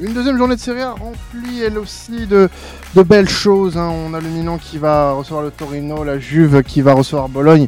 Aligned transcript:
Une 0.00 0.14
deuxième 0.14 0.38
journée 0.38 0.54
de 0.56 0.60
Serie 0.60 0.80
A 0.80 0.92
remplie 0.92 1.62
elle 1.62 1.78
aussi 1.78 2.26
de, 2.26 2.48
de 2.94 3.02
belles 3.02 3.28
choses. 3.28 3.76
hein. 3.76 3.90
On 3.90 4.14
a 4.14 4.20
le 4.20 4.28
Milan 4.28 4.56
qui 4.58 4.78
va 4.78 5.12
recevoir 5.12 5.42
le 5.42 5.50
Torino, 5.50 6.04
la 6.04 6.18
Juve 6.18 6.62
qui 6.62 6.80
va 6.80 6.94
recevoir 6.94 7.28
Bologne. 7.28 7.66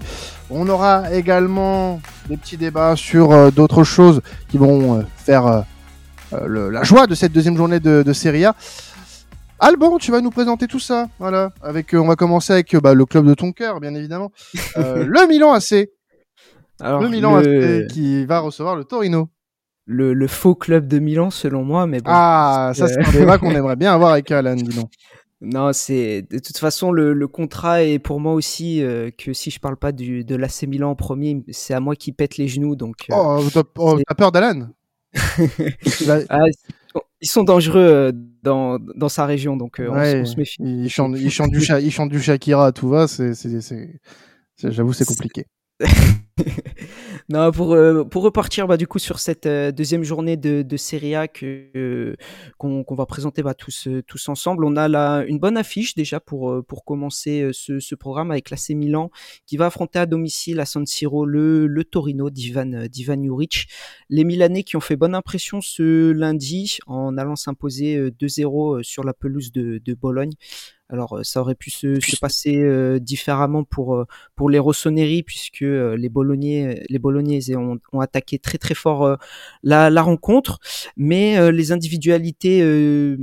On 0.50 0.66
aura 0.68 1.12
également 1.12 2.00
des 2.28 2.36
petits 2.38 2.56
débats 2.56 2.96
sur 2.96 3.32
euh, 3.32 3.50
d'autres 3.50 3.84
choses 3.84 4.22
qui 4.48 4.56
vont 4.58 4.98
euh, 4.98 5.02
faire 5.16 5.46
euh, 5.46 5.60
le- 6.46 6.70
la 6.70 6.84
joie 6.84 7.06
de 7.06 7.14
cette 7.14 7.32
deuxième 7.32 7.56
journée 7.56 7.80
de, 7.80 8.02
de 8.02 8.12
Serie 8.12 8.44
A. 8.46 8.54
Alban, 9.58 9.98
tu 9.98 10.10
vas 10.10 10.20
nous 10.20 10.30
présenter 10.30 10.66
tout 10.66 10.80
ça. 10.80 11.06
Voilà. 11.18 11.50
Avec, 11.62 11.94
euh, 11.94 11.98
on 11.98 12.06
va 12.08 12.16
commencer 12.16 12.52
avec 12.54 12.74
euh, 12.74 12.80
bah, 12.80 12.94
le 12.94 13.04
club 13.04 13.26
de 13.26 13.34
ton 13.34 13.52
cœur, 13.52 13.78
bien 13.80 13.94
évidemment. 13.94 14.32
Euh, 14.78 15.04
le 15.06 15.28
Milan 15.28 15.52
AC. 15.52 15.88
Alors, 16.80 17.02
le 17.02 17.08
Milan 17.08 17.36
le, 17.36 17.84
AC 17.84 17.92
qui 17.92 18.24
va 18.24 18.40
recevoir 18.40 18.74
le 18.74 18.84
Torino. 18.84 19.28
Le- 19.86 20.14
le 20.14 20.26
faux 20.28 20.54
club 20.54 20.86
de 20.88 20.98
Milan, 20.98 21.30
selon 21.30 21.64
moi, 21.64 21.86
mais 21.86 21.98
bon. 21.98 22.10
Ah, 22.12 22.72
ça 22.74 22.88
c'est 22.88 23.04
un 23.04 23.12
débat 23.12 23.38
qu'on 23.38 23.50
aimerait 23.54 23.76
bien 23.76 23.92
avoir 23.94 24.12
avec 24.12 24.30
Alan, 24.30 24.54
dis 24.54 24.74
donc. 24.76 24.90
Non, 25.44 25.72
c'est 25.72 26.22
de 26.30 26.38
toute 26.38 26.56
façon 26.58 26.92
le, 26.92 27.12
le 27.12 27.26
contrat 27.26 27.82
est 27.82 27.98
pour 27.98 28.20
moi 28.20 28.32
aussi 28.32 28.80
euh, 28.80 29.10
que 29.10 29.32
si 29.32 29.50
je 29.50 29.58
parle 29.58 29.76
pas 29.76 29.90
du, 29.90 30.22
de 30.24 30.36
l'AC 30.36 30.62
Milan 30.68 30.90
en 30.90 30.94
premier, 30.94 31.42
c'est 31.50 31.74
à 31.74 31.80
moi 31.80 31.96
qui 31.96 32.12
pète 32.12 32.36
les 32.36 32.46
genoux. 32.46 32.76
Donc, 32.76 33.06
euh, 33.10 33.14
Oh, 33.16 33.42
t'as 33.52 33.62
oh, 33.78 33.98
t'as 34.06 34.14
peur 34.14 34.30
d'Alan? 34.30 34.68
Ah, 36.28 36.38
ils 37.20 37.28
sont 37.28 37.42
dangereux 37.44 37.80
euh, 37.80 38.12
dans, 38.42 38.78
dans 38.78 39.08
sa 39.08 39.26
région, 39.26 39.56
donc 39.56 39.76
on 39.80 39.92
Ouais, 39.94 40.20
on, 40.20 40.24
se 40.24 40.36
méfie. 40.36 40.56
il 40.60 40.88
chante, 40.88 41.16
il 41.18 41.30
chante 41.30 41.50
du, 41.50 41.60
Sha- 41.60 41.80
il 41.80 41.90
chante 41.90 42.08
du 42.10 42.20
Shakira 42.20 42.66
à 42.66 42.72
tout 42.72 42.88
va, 42.88 43.08
c'est, 43.08 43.34
c'est, 43.34 43.60
c'est- 43.60 44.00
c'est- 44.56 44.70
j'avoue 44.72 44.92
c'est 44.92 45.04
compliqué. 45.04 45.46
non, 47.28 47.50
pour, 47.52 47.72
euh, 47.72 48.04
pour 48.04 48.22
repartir 48.22 48.66
bah, 48.66 48.76
du 48.76 48.86
coup 48.86 48.98
sur 48.98 49.18
cette 49.18 49.46
euh, 49.46 49.72
deuxième 49.72 50.02
journée 50.02 50.36
de, 50.36 50.62
de 50.62 50.76
Serie 50.76 51.14
A 51.14 51.28
que, 51.28 51.68
euh, 51.76 52.16
qu'on, 52.58 52.84
qu'on 52.84 52.94
va 52.94 53.06
présenter 53.06 53.42
bah, 53.42 53.54
tous, 53.54 53.88
tous 54.06 54.28
ensemble, 54.28 54.64
on 54.64 54.76
a 54.76 54.88
là 54.88 55.24
une 55.26 55.38
bonne 55.38 55.56
affiche 55.56 55.94
déjà 55.94 56.20
pour, 56.20 56.64
pour 56.66 56.84
commencer 56.84 57.50
ce, 57.52 57.80
ce 57.80 57.94
programme 57.94 58.30
avec 58.30 58.50
l'AC 58.50 58.70
Milan 58.70 59.10
qui 59.46 59.56
va 59.56 59.66
affronter 59.66 59.98
à 59.98 60.06
domicile 60.06 60.60
à 60.60 60.66
San 60.66 60.86
Siro 60.86 61.24
le, 61.26 61.66
le 61.66 61.84
Torino 61.84 62.30
d'Ivan, 62.30 62.86
d'Ivan 62.88 63.22
Juric. 63.22 63.66
Les 64.08 64.24
Milanais 64.24 64.62
qui 64.62 64.76
ont 64.76 64.80
fait 64.80 64.96
bonne 64.96 65.14
impression 65.14 65.60
ce 65.60 66.10
lundi 66.10 66.78
en 66.86 67.16
allant 67.18 67.36
s'imposer 67.36 67.96
euh, 67.96 68.10
2-0 68.10 68.78
euh, 68.78 68.82
sur 68.82 69.04
la 69.04 69.14
pelouse 69.14 69.52
de, 69.52 69.80
de 69.84 69.94
Bologne. 69.94 70.32
Alors 70.88 71.20
ça 71.22 71.40
aurait 71.40 71.54
pu 71.54 71.70
se, 71.70 71.98
se 72.00 72.16
passer 72.16 73.00
différemment 73.00 73.64
pour 73.64 74.04
pour 74.34 74.50
les 74.50 74.58
Rossoneri 74.58 75.22
puisque 75.22 75.60
les 75.62 76.08
Bolognais 76.22 76.84
les 76.88 76.98
Bolognaises 76.98 77.52
ont, 77.56 78.00
attaqué 78.00 78.38
très 78.38 78.58
très 78.58 78.74
fort 78.74 79.04
euh, 79.04 79.16
la, 79.62 80.02
rencontre, 80.02 80.60
mais 80.96 81.38
euh, 81.38 81.50
les 81.50 81.72
individualités 81.72 82.62
euh, 82.62 83.16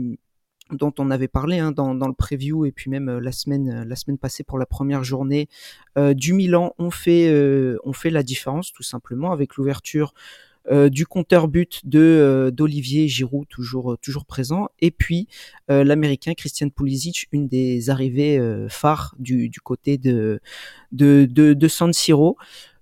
dont 0.72 0.94
on 1.00 1.10
avait 1.10 1.28
parlé 1.28 1.60
hein, 1.60 1.72
dans, 1.72 1.94
le 1.94 2.14
preview 2.14 2.66
et 2.66 2.72
puis 2.72 2.92
même 2.92 3.10
euh, 3.10 3.20
la 3.20 3.32
semaine 3.32 3.70
euh, 3.70 3.86
la 3.86 3.96
semaine 3.96 4.18
passée 4.18 4.44
pour 4.44 4.60
la 4.60 4.66
première 4.66 5.04
journée 5.04 5.48
euh, 5.98 6.14
du 6.14 6.34
Milan 6.34 6.74
ont 6.78 6.92
fait 6.92 7.30
euh, 7.30 7.78
fait 7.94 8.12
la 8.12 8.22
différence 8.22 8.72
tout 8.72 8.84
simplement 8.84 9.32
avec 9.32 9.56
l'ouverture 9.56 10.14
euh, 10.72 10.90
du 10.90 11.08
compteur 11.08 11.48
but 11.48 11.82
de 11.86 12.00
euh, 12.00 12.52
d'Olivier 12.52 13.08
Giroud 13.08 13.48
toujours 13.48 13.94
euh, 13.94 13.98
toujours 13.98 14.26
présent. 14.26 14.68
Et 14.82 14.92
puis 14.92 15.28
euh, 15.72 15.84
l'américain 15.84 16.34
Christian 16.34 16.70
Pulisic 16.70 17.28
une 17.32 17.48
des 17.48 17.90
arrivées 17.90 18.38
euh, 18.38 18.68
phares 18.70 19.16
du, 19.18 19.50
côté 19.64 19.98
de, 19.98 20.40
de, 20.92 21.26
de 21.26 21.68
San 21.68 21.92
Siro 21.94 22.38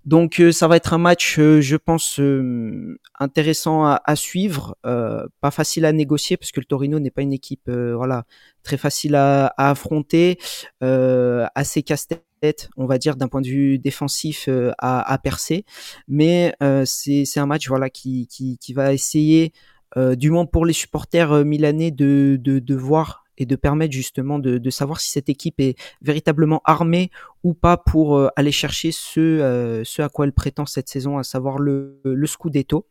donc 0.08 0.40
euh, 0.40 0.54
ça 0.54 0.70
va 0.70 0.78
être 0.78 0.94
un 0.94 0.98
match, 0.98 1.38
euh, 1.38 1.60
je 1.60 1.76
pense, 1.76 2.20
euh, 2.22 2.98
intéressant 3.20 3.86
à, 3.86 4.16
suivre, 4.16 4.78
pas 4.82 5.52
facile 5.52 5.84
à 5.84 5.92
négocier 5.92 6.38
parce 6.38 6.52
que 6.52 6.62
le 6.62 6.66
Torino 6.66 6.98
n'est 7.00 7.12
pas 7.12 7.22
une 7.24 7.34
équipe, 7.34 7.70
voilà, 7.70 8.24
très 8.64 8.78
facile 8.78 9.16
à, 9.16 9.48
à 9.58 9.70
affronter, 9.72 10.40
assez 10.82 11.84
casse-tête, 11.84 12.70
on 12.78 12.86
va 12.86 12.98
dire 12.98 13.18
d'un 13.18 13.28
point 13.28 13.42
de 13.42 13.48
vue 13.48 13.80
défensif 13.80 14.48
à, 14.78 15.12
à 15.12 15.18
percer, 15.18 15.66
mais 16.08 16.56
c'est 16.86 17.40
un 17.40 17.46
match, 17.46 17.68
voilà, 17.68 17.90
qui 17.90 18.28
va 18.74 18.94
essayer, 18.94 19.52
euh, 19.98 20.16
du 20.16 20.32
moins 20.32 20.46
pour 20.46 20.66
les 20.66 20.74
supporters 20.74 21.46
milanais, 21.46 21.92
de, 21.92 22.38
de 22.40 22.60
de 22.60 22.76
voir 22.76 23.24
et 23.38 23.46
de 23.46 23.56
permettre 23.56 23.94
justement 23.94 24.40
de, 24.40 24.58
de 24.58 24.70
savoir 24.70 25.00
si 25.00 25.12
cette 25.12 25.30
équipe 25.30 25.60
est 25.60 25.76
véritablement 26.02 26.62
armée 26.66 27.12
ou 27.44 27.54
pas 27.54 27.78
pour 27.78 28.18
euh, 28.18 28.28
aller 28.36 28.52
chercher 28.52 28.92
ce, 28.92 29.20
euh, 29.20 29.84
ce 29.84 30.02
à 30.02 30.10
quoi 30.10 30.26
elle 30.26 30.34
prétend 30.34 30.66
cette 30.66 30.90
saison, 30.90 31.18
à 31.18 31.24
savoir 31.24 31.60
le, 31.60 32.00
le 32.04 32.28
Scudetto. 32.28 32.86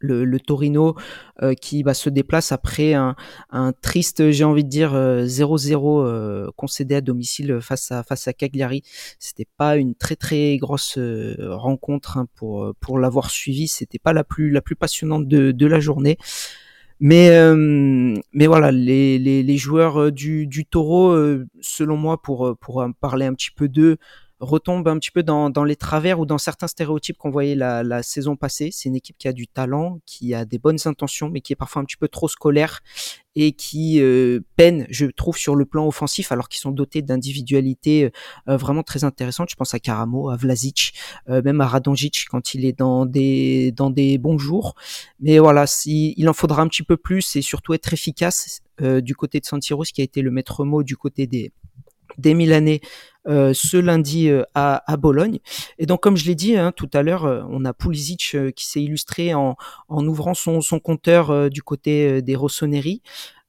Le, 0.00 0.24
le 0.26 0.40
Torino 0.40 0.96
euh, 1.42 1.54
qui 1.54 1.82
bah, 1.82 1.94
se 1.94 2.10
déplace 2.10 2.52
après 2.52 2.92
un, 2.92 3.16
un 3.50 3.72
triste, 3.72 4.30
j'ai 4.32 4.44
envie 4.44 4.64
de 4.64 4.68
dire, 4.68 4.92
euh, 4.92 5.24
0-0 5.24 6.04
euh, 6.04 6.50
concédé 6.56 6.96
à 6.96 7.00
domicile 7.00 7.58
face 7.62 7.90
à, 7.90 8.02
face 8.02 8.28
à 8.28 8.34
Cagliari. 8.34 8.82
C'était 9.18 9.46
pas 9.56 9.76
une 9.76 9.94
très 9.94 10.16
très 10.16 10.58
grosse 10.58 10.98
euh, 10.98 11.36
rencontre 11.56 12.18
hein, 12.18 12.26
pour, 12.34 12.74
pour 12.80 12.98
l'avoir 12.98 13.30
suivi. 13.30 13.66
C'était 13.66 13.98
pas 13.98 14.12
la 14.12 14.24
plus, 14.24 14.50
la 14.50 14.60
plus 14.60 14.76
passionnante 14.76 15.26
de, 15.26 15.52
de 15.52 15.66
la 15.66 15.80
journée. 15.80 16.18
Mais, 17.00 17.30
euh, 17.30 18.14
mais 18.32 18.46
voilà, 18.46 18.70
les, 18.70 19.18
les, 19.18 19.56
joueurs 19.56 20.00
euh, 20.00 20.10
du, 20.12 20.46
du 20.46 20.64
taureau, 20.64 21.10
euh, 21.10 21.46
selon 21.60 21.96
moi, 21.96 22.22
pour, 22.22 22.56
pour 22.60 22.86
parler 23.00 23.26
un 23.26 23.34
petit 23.34 23.50
peu 23.50 23.68
d'eux, 23.68 23.98
retombent 24.44 24.88
un 24.88 24.98
petit 24.98 25.10
peu 25.10 25.22
dans, 25.22 25.64
les 25.64 25.76
travers 25.76 26.20
ou 26.20 26.26
dans 26.26 26.38
certains 26.38 26.66
stéréotypes 26.66 27.16
qu'on 27.16 27.30
voyait 27.30 27.54
la, 27.54 28.02
saison 28.02 28.36
passée. 28.36 28.70
C'est 28.72 28.88
une 28.88 28.96
équipe 28.96 29.16
qui 29.18 29.28
a 29.28 29.32
du 29.32 29.46
talent, 29.46 30.00
qui 30.06 30.34
a 30.34 30.44
des 30.44 30.58
bonnes 30.58 30.78
intentions, 30.84 31.30
mais 31.30 31.40
qui 31.40 31.52
est 31.52 31.56
parfois 31.56 31.82
un 31.82 31.84
petit 31.84 31.96
peu 31.96 32.08
trop 32.08 32.28
scolaire 32.28 32.80
et 33.36 33.52
qui 33.52 34.00
euh, 34.00 34.40
peine, 34.56 34.86
je 34.90 35.06
trouve, 35.06 35.36
sur 35.36 35.56
le 35.56 35.64
plan 35.64 35.86
offensif, 35.86 36.30
alors 36.30 36.48
qu'ils 36.48 36.60
sont 36.60 36.70
dotés 36.70 37.02
d'individualités 37.02 38.12
euh, 38.48 38.56
vraiment 38.56 38.84
très 38.84 39.02
intéressantes. 39.02 39.50
Je 39.50 39.56
pense 39.56 39.74
à 39.74 39.80
Karamo, 39.80 40.30
à 40.30 40.36
Vlasic, 40.36 40.94
euh, 41.28 41.42
même 41.42 41.60
à 41.60 41.66
Radonjic 41.66 42.26
quand 42.30 42.54
il 42.54 42.64
est 42.64 42.78
dans 42.78 43.06
des 43.06 43.72
dans 43.72 43.90
des 43.90 44.18
bons 44.18 44.38
jours. 44.38 44.76
Mais 45.18 45.38
voilà, 45.40 45.64
il 45.86 46.28
en 46.28 46.32
faudra 46.32 46.62
un 46.62 46.68
petit 46.68 46.84
peu 46.84 46.96
plus 46.96 47.34
et 47.34 47.42
surtout 47.42 47.74
être 47.74 47.92
efficace 47.92 48.62
euh, 48.80 49.00
du 49.00 49.14
côté 49.14 49.40
de 49.40 49.46
San 49.46 49.60
Siro, 49.60 49.84
ce 49.84 49.92
qui 49.92 50.00
a 50.00 50.04
été 50.04 50.20
le 50.22 50.30
maître 50.30 50.64
mot 50.64 50.82
du 50.82 50.96
côté 50.96 51.26
des 51.26 51.52
des 52.18 52.34
Milanais 52.34 52.80
euh, 52.82 52.88
ce 53.54 53.76
lundi 53.76 54.28
euh, 54.28 54.42
à, 54.54 54.90
à 54.90 54.96
Bologne. 54.96 55.38
Et 55.78 55.86
donc, 55.86 56.02
comme 56.02 56.16
je 56.16 56.26
l'ai 56.26 56.34
dit 56.34 56.56
hein, 56.56 56.72
tout 56.72 56.90
à 56.92 57.02
l'heure, 57.02 57.24
euh, 57.24 57.42
on 57.48 57.64
a 57.64 57.72
Pulisic 57.72 58.32
euh, 58.34 58.50
qui 58.50 58.66
s'est 58.66 58.82
illustré 58.82 59.34
en, 59.34 59.56
en 59.88 60.06
ouvrant 60.06 60.34
son, 60.34 60.60
son 60.60 60.78
compteur 60.80 61.30
euh, 61.30 61.48
du 61.48 61.62
côté 61.62 62.08
euh, 62.08 62.22
des 62.22 62.36
Rossoneri. 62.36 63.02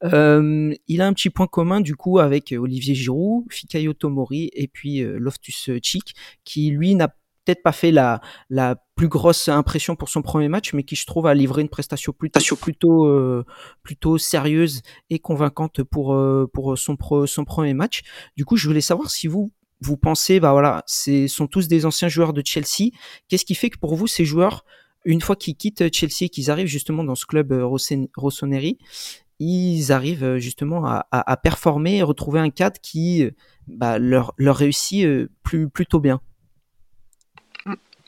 Euh, 0.03 0.74
il 0.88 1.02
a 1.02 1.08
un 1.08 1.13
petit 1.13 1.30
point 1.30 1.47
commun 1.47 1.81
du 1.81 1.96
coup 1.96 2.19
avec 2.19 2.53
Olivier 2.58 2.96
Giroud, 2.96 3.46
Fikayo 3.50 3.94
Tomori 3.94 4.50
et 4.53 4.68
puis 4.68 5.02
euh, 5.02 5.18
Loftus 5.18 5.69
Cheek, 5.81 6.13
qui 6.44 6.69
lui 6.69 6.96
n'a 6.96 7.07
peut-être 7.46 7.63
pas 7.63 7.72
fait 7.72 7.92
la, 7.92 8.22
la 8.50 8.75
plus 8.96 9.07
grosse 9.07 9.50
impression 9.50 9.96
pour 9.96 10.09
son 10.09 10.22
premier 10.22 10.47
match, 10.47 10.74
mais 10.74 10.84
qui 10.84 10.96
je 10.96 11.06
trouve 11.06 11.28
a 11.28 11.34
livré 11.34 11.62
une 11.62 11.69
prestation 11.69 12.12
plutôt 12.12 12.56
plutôt 12.56 13.06
euh, 13.06 13.46
plutôt 13.84 14.18
sérieuse 14.18 14.81
et 15.09 15.19
convaincante 15.19 15.84
pour 15.84 16.13
euh, 16.13 16.50
pour 16.52 16.78
son 16.78 16.96
pro, 16.96 17.28
son 17.28 17.46
premier 17.46 17.74
match. 17.74 18.02
Du 18.36 18.46
coup, 18.46 18.57
je 18.57 18.68
voulais 18.68 18.81
savoir 18.81 19.09
si 19.12 19.28
vous 19.28 19.52
vous 19.81 19.97
pensez, 19.97 20.40
bah 20.40 20.52
voilà, 20.52 20.84
c'est 20.88 21.28
sont 21.28 21.47
tous 21.47 21.68
des 21.68 21.86
anciens 21.86 22.08
joueurs 22.08 22.34
de 22.34 22.41
Chelsea. 22.46 22.91
Qu'est-ce 23.28 23.46
qui 23.46 23.56
fait 23.56 23.69
que 23.69 23.78
pour 23.78 23.96
vous 23.96 24.08
ces 24.08 24.25
joueurs, 24.25 24.66
une 25.03 25.22
fois 25.22 25.36
qu'ils 25.36 25.56
quittent 25.56 25.94
Chelsea, 25.94 26.30
qu'ils 26.31 26.50
arrivent 26.50 26.68
justement 26.68 27.03
dans 27.03 27.16
ce 27.16 27.25
club 27.25 27.52
euh, 27.52 27.66
Rossoneri, 27.66 28.78
ils 29.40 29.91
arrivent 29.91 30.38
justement 30.38 30.86
à, 30.86 31.06
à, 31.12 31.31
à, 31.31 31.38
performer 31.38 31.97
et 31.97 32.03
retrouver 32.03 32.40
un 32.40 32.50
cadre 32.50 32.80
qui 32.81 33.30
bah, 33.68 33.97
leur, 34.00 34.34
leur 34.38 34.58
réussit 34.58 35.06
euh, 35.06 35.30
plus, 35.44 35.69
plutôt 35.69 36.00
bien? 36.00 36.22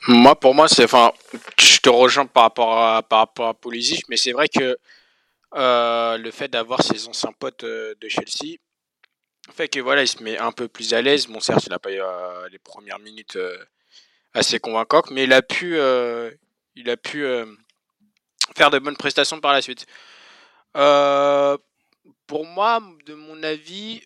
Moi, 0.08 0.40
pour 0.40 0.56
moi, 0.56 0.68
c'est, 0.68 0.84
enfin, 0.84 1.12
je 1.60 1.80
te 1.80 1.90
rejoins 1.90 2.26
par 2.26 2.44
rapport 2.44 2.78
à, 2.78 3.04
par 3.04 3.20
rapport 3.20 3.48
à 3.48 3.54
Pulisic, 3.54 4.04
mais 4.10 4.16
c'est 4.18 4.32
vrai 4.32 4.48
que 4.48 4.78
euh, 5.56 6.18
le 6.18 6.32
fait 6.32 6.48
d'avoir 6.48 6.84
ses 6.84 7.08
anciens 7.08 7.34
potes 7.38 7.64
euh, 7.64 7.96
de 8.00 8.08
Chelsea 8.08 8.58
fait 9.52 9.68
que 9.68 9.80
voilà, 9.80 10.04
il 10.04 10.08
se 10.08 10.22
met 10.24 10.38
un 10.38 10.52
peu 10.52 10.68
plus 10.68 10.94
à 10.94 11.02
l'aise. 11.02 11.28
Bon, 11.28 11.40
certes, 11.40 11.66
il 11.66 11.70
n'a 11.70 11.80
pas 11.80 11.92
eu 11.92 12.02
euh, 12.02 12.48
les 12.50 12.60
premières 12.60 13.00
minutes 13.00 13.38
assez 14.34 14.60
convaincantes, 14.60 15.12
mais 15.12 15.24
il 15.24 15.34
a 15.34 15.42
pu, 15.42 15.78
il 16.76 16.90
a 16.90 16.98
pu 16.98 17.26
faire 18.56 18.70
de 18.72 18.80
bonnes 18.80 18.98
prestations 18.98 19.40
par 19.40 19.54
la 19.54 19.62
suite. 19.62 19.86
pour 20.74 22.46
moi, 22.46 22.82
de 23.06 23.14
mon 23.14 23.42
avis, 23.44 24.02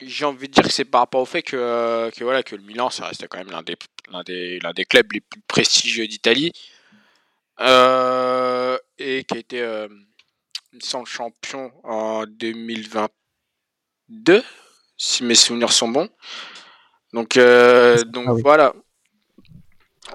j'ai 0.00 0.24
envie 0.24 0.48
de 0.48 0.52
dire 0.52 0.64
que 0.64 0.70
c'est 0.70 0.84
par 0.84 1.02
rapport 1.02 1.22
au 1.22 1.26
fait 1.26 1.42
que, 1.42 2.10
que, 2.10 2.24
voilà, 2.24 2.42
que 2.42 2.56
le 2.56 2.62
Milan, 2.62 2.90
ça 2.90 3.06
reste 3.06 3.26
quand 3.28 3.38
même 3.38 3.50
l'un 3.50 3.62
des, 3.62 3.76
l'un 4.10 4.22
des, 4.22 4.58
l'un 4.60 4.72
des 4.72 4.84
clubs 4.84 5.10
les 5.12 5.20
plus 5.20 5.40
prestigieux 5.48 6.06
d'Italie. 6.06 6.52
Euh, 7.60 8.78
et 8.98 9.24
qui 9.24 9.34
a 9.34 9.38
été 9.38 9.62
euh, 9.62 9.88
sans 10.78 11.04
champion 11.04 11.72
en 11.84 12.26
2022, 14.08 14.42
si 14.96 15.24
mes 15.24 15.34
souvenirs 15.34 15.72
sont 15.72 15.88
bons. 15.88 16.08
Donc, 17.12 17.36
euh, 17.36 18.02
donc 18.04 18.26
ah 18.28 18.34
oui. 18.34 18.42
voilà. 18.42 18.74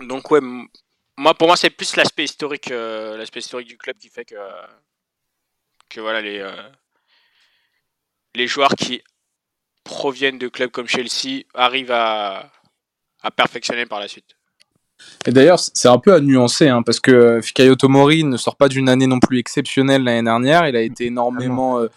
Donc 0.01 0.31
ouais, 0.31 0.41
moi, 1.17 1.33
pour 1.33 1.47
moi, 1.47 1.57
c'est 1.57 1.69
plus 1.69 1.95
l'aspect 1.95 2.23
historique, 2.23 2.69
l'aspect 2.69 3.39
historique 3.39 3.67
du 3.67 3.77
club 3.77 3.97
qui 3.97 4.09
fait 4.09 4.25
que, 4.25 4.35
que 5.89 5.99
voilà 5.99 6.21
les 6.21 6.45
les 8.35 8.47
joueurs 8.47 8.75
qui 8.75 9.01
proviennent 9.83 10.37
de 10.37 10.47
clubs 10.47 10.71
comme 10.71 10.87
Chelsea 10.87 11.43
arrivent 11.53 11.91
à, 11.91 12.51
à 13.21 13.31
perfectionner 13.31 13.85
par 13.85 13.99
la 13.99 14.07
suite. 14.07 14.35
Et 15.25 15.31
d'ailleurs, 15.31 15.59
c'est 15.59 15.87
un 15.87 15.97
peu 15.97 16.13
à 16.13 16.19
nuancer, 16.19 16.67
hein, 16.67 16.83
parce 16.83 16.99
que 16.99 17.41
Fikayo 17.41 17.75
Tomori 17.75 18.23
ne 18.23 18.37
sort 18.37 18.55
pas 18.55 18.67
d'une 18.67 18.87
année 18.87 19.07
non 19.07 19.19
plus 19.19 19.39
exceptionnelle 19.39 20.03
l'année 20.03 20.23
dernière. 20.23 20.67
Il 20.67 20.75
a 20.75 20.81
été 20.81 21.05
énormément 21.07 21.79
euh, 21.79 21.87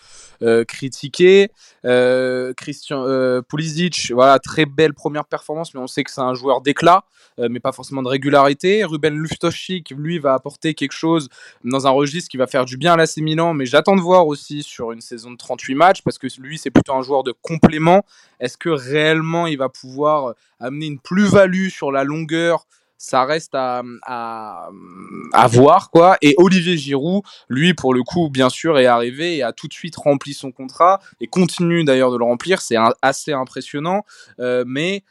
euh, 0.44 0.64
critiqué. 0.64 1.50
Euh, 1.86 2.52
Christian 2.54 3.02
euh, 3.06 3.40
Pulisic, 3.40 4.12
voilà, 4.12 4.38
très 4.38 4.66
belle 4.66 4.92
première 4.92 5.24
performance, 5.24 5.72
mais 5.72 5.80
on 5.80 5.86
sait 5.86 6.04
que 6.04 6.10
c'est 6.10 6.20
un 6.20 6.34
joueur 6.34 6.60
d'éclat, 6.60 7.04
mais 7.38 7.60
pas 7.60 7.72
forcément 7.72 8.02
de 8.02 8.08
régularité. 8.08 8.84
Ruben 8.84 9.14
Luftoshik, 9.14 9.90
lui, 9.90 10.18
va 10.18 10.34
apporter 10.34 10.74
quelque 10.74 10.92
chose 10.92 11.28
dans 11.64 11.86
un 11.86 11.90
registre 11.90 12.30
qui 12.30 12.36
va 12.36 12.46
faire 12.46 12.64
du 12.64 12.76
bien 12.76 12.92
à 12.92 12.96
l'AC 12.96 13.16
mais 13.18 13.66
j'attends 13.66 13.96
de 13.96 14.00
voir 14.00 14.26
aussi 14.26 14.62
sur 14.62 14.92
une 14.92 15.00
saison 15.00 15.30
de 15.30 15.36
38 15.36 15.74
matchs, 15.74 16.02
parce 16.02 16.18
que 16.18 16.26
lui, 16.38 16.58
c'est 16.58 16.70
plutôt 16.70 16.94
un 16.94 17.02
joueur 17.02 17.22
de 17.22 17.32
complément. 17.32 18.04
Est-ce 18.38 18.56
que 18.56 18.68
réellement 18.68 19.46
il 19.46 19.58
va 19.58 19.68
pouvoir 19.68 20.34
amener 20.60 20.86
une 20.86 20.98
plus-value 20.98 21.68
sur 21.68 21.90
la 21.90 22.04
longueur 22.04 22.66
ça 23.04 23.24
reste 23.24 23.54
à, 23.54 23.82
à, 24.06 25.46
voir 25.48 25.90
quoi. 25.90 26.16
Et 26.22 26.34
Olivier 26.38 26.78
Giroud, 26.78 27.22
lui 27.48 27.74
pour 27.74 27.92
le 27.92 28.02
coup 28.02 28.30
bien 28.30 28.48
sûr 28.48 28.78
est 28.78 28.86
arrivé 28.86 29.36
et 29.36 29.42
a 29.42 29.52
tout 29.52 29.68
de 29.68 29.74
suite 29.74 29.96
rempli 29.96 30.32
son 30.32 30.52
contrat 30.52 31.00
et 31.20 31.26
continue 31.26 31.84
d'ailleurs 31.84 32.10
de 32.10 32.16
le 32.16 32.24
remplir. 32.24 32.62
C'est 32.62 32.76
assez 33.02 33.32
impressionnant, 33.32 34.04
euh, 34.40 34.64
mais 34.66 35.04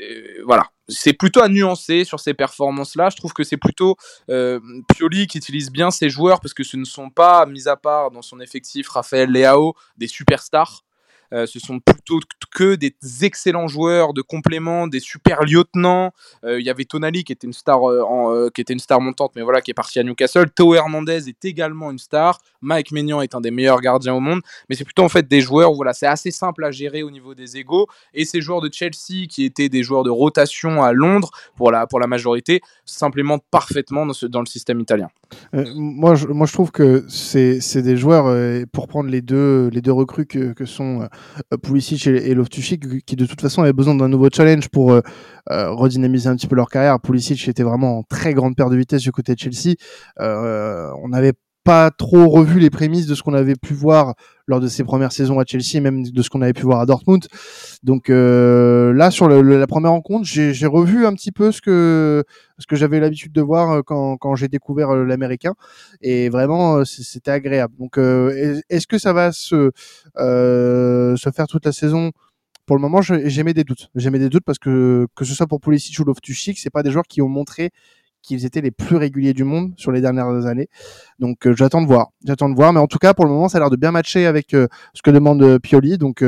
euh, 0.00 0.42
voilà, 0.44 0.70
c'est 0.88 1.14
plutôt 1.14 1.40
à 1.40 1.48
nuancer 1.48 2.04
sur 2.04 2.20
ces 2.20 2.34
performances-là. 2.34 3.10
Je 3.10 3.16
trouve 3.16 3.32
que 3.32 3.42
c'est 3.42 3.56
plutôt 3.56 3.96
euh, 4.30 4.60
Pioli 4.94 5.26
qui 5.26 5.38
utilise 5.38 5.70
bien 5.72 5.90
ses 5.90 6.08
joueurs 6.08 6.40
parce 6.40 6.54
que 6.54 6.62
ce 6.62 6.76
ne 6.76 6.84
sont 6.84 7.10
pas, 7.10 7.44
mis 7.46 7.66
à 7.66 7.76
part 7.76 8.12
dans 8.12 8.22
son 8.22 8.38
effectif, 8.38 8.88
Raphaël 8.88 9.30
Leao, 9.30 9.74
des 9.96 10.06
superstars. 10.06 10.85
Euh, 11.32 11.46
ce 11.46 11.58
sont 11.58 11.80
plutôt 11.80 12.20
que 12.54 12.74
des 12.74 12.94
excellents 13.22 13.68
joueurs 13.68 14.14
de 14.14 14.22
complément, 14.22 14.86
des 14.86 15.00
super 15.00 15.42
lieutenants. 15.44 16.12
Euh, 16.44 16.60
il 16.60 16.66
y 16.66 16.70
avait 16.70 16.84
Tonali 16.84 17.24
qui 17.24 17.32
était 17.32 17.46
une 17.46 17.52
star 17.52 17.88
euh, 17.88 18.50
qui 18.54 18.60
était 18.60 18.72
une 18.72 18.78
star 18.78 19.00
montante, 19.00 19.32
mais 19.36 19.42
voilà 19.42 19.60
qui 19.60 19.70
est 19.70 19.74
parti 19.74 19.98
à 19.98 20.02
Newcastle. 20.02 20.50
Théo 20.50 20.74
Hernandez 20.74 21.28
est 21.28 21.44
également 21.44 21.90
une 21.90 21.98
star. 21.98 22.38
Mike 22.62 22.92
Maignan 22.92 23.20
est 23.20 23.34
un 23.34 23.40
des 23.40 23.50
meilleurs 23.50 23.80
gardiens 23.80 24.14
au 24.14 24.20
monde, 24.20 24.40
mais 24.68 24.76
c'est 24.76 24.84
plutôt 24.84 25.02
en 25.02 25.08
fait 25.08 25.26
des 25.28 25.40
joueurs. 25.40 25.72
Voilà, 25.74 25.92
c'est 25.92 26.06
assez 26.06 26.30
simple 26.30 26.64
à 26.64 26.70
gérer 26.70 27.02
au 27.02 27.10
niveau 27.10 27.34
des 27.34 27.56
égaux. 27.56 27.86
Et 28.14 28.24
ces 28.24 28.40
joueurs 28.40 28.60
de 28.60 28.70
Chelsea 28.72 29.26
qui 29.28 29.44
étaient 29.44 29.68
des 29.68 29.82
joueurs 29.82 30.04
de 30.04 30.10
rotation 30.10 30.82
à 30.82 30.92
Londres 30.92 31.30
pour 31.56 31.70
la 31.70 31.86
pour 31.86 32.00
la 32.00 32.06
majorité 32.06 32.60
s'implémentent 32.84 33.44
parfaitement 33.50 34.06
dans, 34.06 34.40
le 34.40 34.46
système 34.46 34.80
italien. 34.80 35.08
moi, 35.52 36.14
je, 36.14 36.26
moi, 36.26 36.46
je 36.46 36.52
trouve 36.52 36.70
que 36.70 37.04
c'est 37.08 37.82
des 37.82 37.96
joueurs 37.96 38.64
pour 38.72 38.88
prendre 38.88 39.10
les 39.10 39.22
deux 39.22 39.68
les 39.68 39.80
deux 39.82 39.92
recrues 39.92 40.26
que, 40.26 40.64
sont 40.64 41.08
Pulisic 41.62 42.06
et, 42.06 42.30
et 42.30 42.36
qui 43.06 43.16
de 43.16 43.26
toute 43.26 43.40
façon 43.40 43.62
avaient 43.62 43.72
besoin 43.72 43.94
d'un 43.94 44.08
nouveau 44.08 44.28
challenge 44.32 44.68
pour 44.68 44.92
euh, 44.92 45.00
euh, 45.50 45.70
redynamiser 45.70 46.28
un 46.28 46.36
petit 46.36 46.46
peu 46.46 46.56
leur 46.56 46.68
carrière. 46.68 47.00
Pulisic 47.00 47.48
était 47.48 47.62
vraiment 47.62 47.98
en 47.98 48.02
très 48.02 48.34
grande 48.34 48.56
perte 48.56 48.70
de 48.70 48.76
vitesse 48.76 49.02
du 49.02 49.12
côté 49.12 49.34
de 49.34 49.38
Chelsea. 49.38 49.76
on 50.18 51.08
n'avait 51.08 51.32
pas 51.66 51.90
trop 51.90 52.28
revu 52.28 52.60
les 52.60 52.70
prémices 52.70 53.08
de 53.08 53.16
ce 53.16 53.24
qu'on 53.24 53.34
avait 53.34 53.56
pu 53.56 53.74
voir 53.74 54.14
lors 54.46 54.60
de 54.60 54.68
ses 54.68 54.84
premières 54.84 55.10
saisons 55.10 55.40
à 55.40 55.44
Chelsea, 55.44 55.82
même 55.82 56.04
de 56.04 56.22
ce 56.22 56.30
qu'on 56.30 56.40
avait 56.40 56.52
pu 56.52 56.62
voir 56.62 56.78
à 56.78 56.86
Dortmund. 56.86 57.26
Donc 57.82 58.08
euh, 58.08 58.92
là, 58.92 59.10
sur 59.10 59.28
la 59.28 59.66
première 59.66 59.90
rencontre, 59.90 60.24
j'ai 60.24 60.66
revu 60.66 61.06
un 61.06 61.14
petit 61.14 61.32
peu 61.32 61.50
ce 61.50 61.60
que 61.60 62.22
ce 62.60 62.68
que 62.68 62.76
j'avais 62.76 63.00
l'habitude 63.00 63.32
de 63.32 63.42
voir 63.42 63.82
quand, 63.84 64.16
quand 64.16 64.36
j'ai 64.36 64.46
découvert 64.46 64.94
l'américain, 64.94 65.54
et 66.02 66.28
vraiment 66.28 66.84
c'était 66.84 67.32
agréable. 67.32 67.74
Donc 67.80 67.98
est-ce 67.98 68.86
que 68.86 68.98
ça 68.98 69.12
va 69.12 69.32
se 69.32 69.72
se 70.16 71.30
faire 71.34 71.48
toute 71.48 71.66
la 71.66 71.72
saison? 71.72 72.12
pour 72.66 72.74
le 72.74 72.82
moment, 72.82 73.00
j'ai 73.00 73.44
des 73.44 73.62
doutes. 73.62 73.90
J'ai 73.94 74.10
des 74.10 74.28
doutes 74.28 74.44
parce 74.44 74.58
que 74.58 75.06
que 75.14 75.24
ce 75.24 75.34
soit 75.34 75.46
pour 75.46 75.60
Pulisic 75.60 75.96
ou 76.00 76.04
Loftus-Cheek, 76.04 76.58
c'est 76.58 76.70
pas 76.70 76.82
des 76.82 76.90
joueurs 76.90 77.06
qui 77.08 77.22
ont 77.22 77.28
montré 77.28 77.70
qu'ils 78.26 78.44
étaient 78.44 78.60
les 78.60 78.70
plus 78.70 78.96
réguliers 78.96 79.32
du 79.32 79.44
monde 79.44 79.72
sur 79.76 79.92
les 79.92 80.00
dernières 80.00 80.46
années. 80.46 80.68
Donc 81.18 81.46
euh, 81.46 81.54
j'attends 81.56 81.80
de 81.80 81.86
voir, 81.86 82.08
j'attends 82.24 82.48
de 82.48 82.54
voir, 82.54 82.72
mais 82.72 82.80
en 82.80 82.86
tout 82.86 82.98
cas 82.98 83.14
pour 83.14 83.24
le 83.24 83.30
moment 83.30 83.48
ça 83.48 83.58
a 83.58 83.60
l'air 83.60 83.70
de 83.70 83.76
bien 83.76 83.92
matcher 83.92 84.26
avec 84.26 84.52
euh, 84.52 84.66
ce 84.92 85.02
que 85.02 85.10
demande 85.10 85.42
euh, 85.42 85.58
Pioli. 85.58 85.96
Donc 85.96 86.22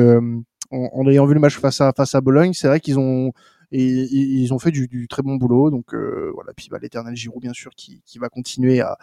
en, 0.70 1.08
ayant 1.08 1.26
vu 1.26 1.34
le 1.34 1.40
match 1.40 1.58
face 1.58 1.80
à 1.80 1.92
face 1.96 2.14
à 2.14 2.20
Bologne, 2.20 2.52
c'est 2.52 2.68
vrai 2.68 2.80
qu'ils 2.80 2.98
ont 2.98 3.32
ils 3.70 4.50
ont 4.54 4.58
fait 4.58 4.70
du, 4.70 5.08
très 5.08 5.22
bon 5.22 5.36
boulot. 5.36 5.70
Donc 5.70 5.92
voilà, 5.92 6.52
puis 6.56 6.68
bah, 6.70 6.78
l'éternel 6.80 7.14
Giroud 7.16 7.42
bien 7.42 7.52
sûr 7.52 7.72
qui, 7.76 8.00
va 8.18 8.28
continuer 8.28 8.80
à, 8.80 8.96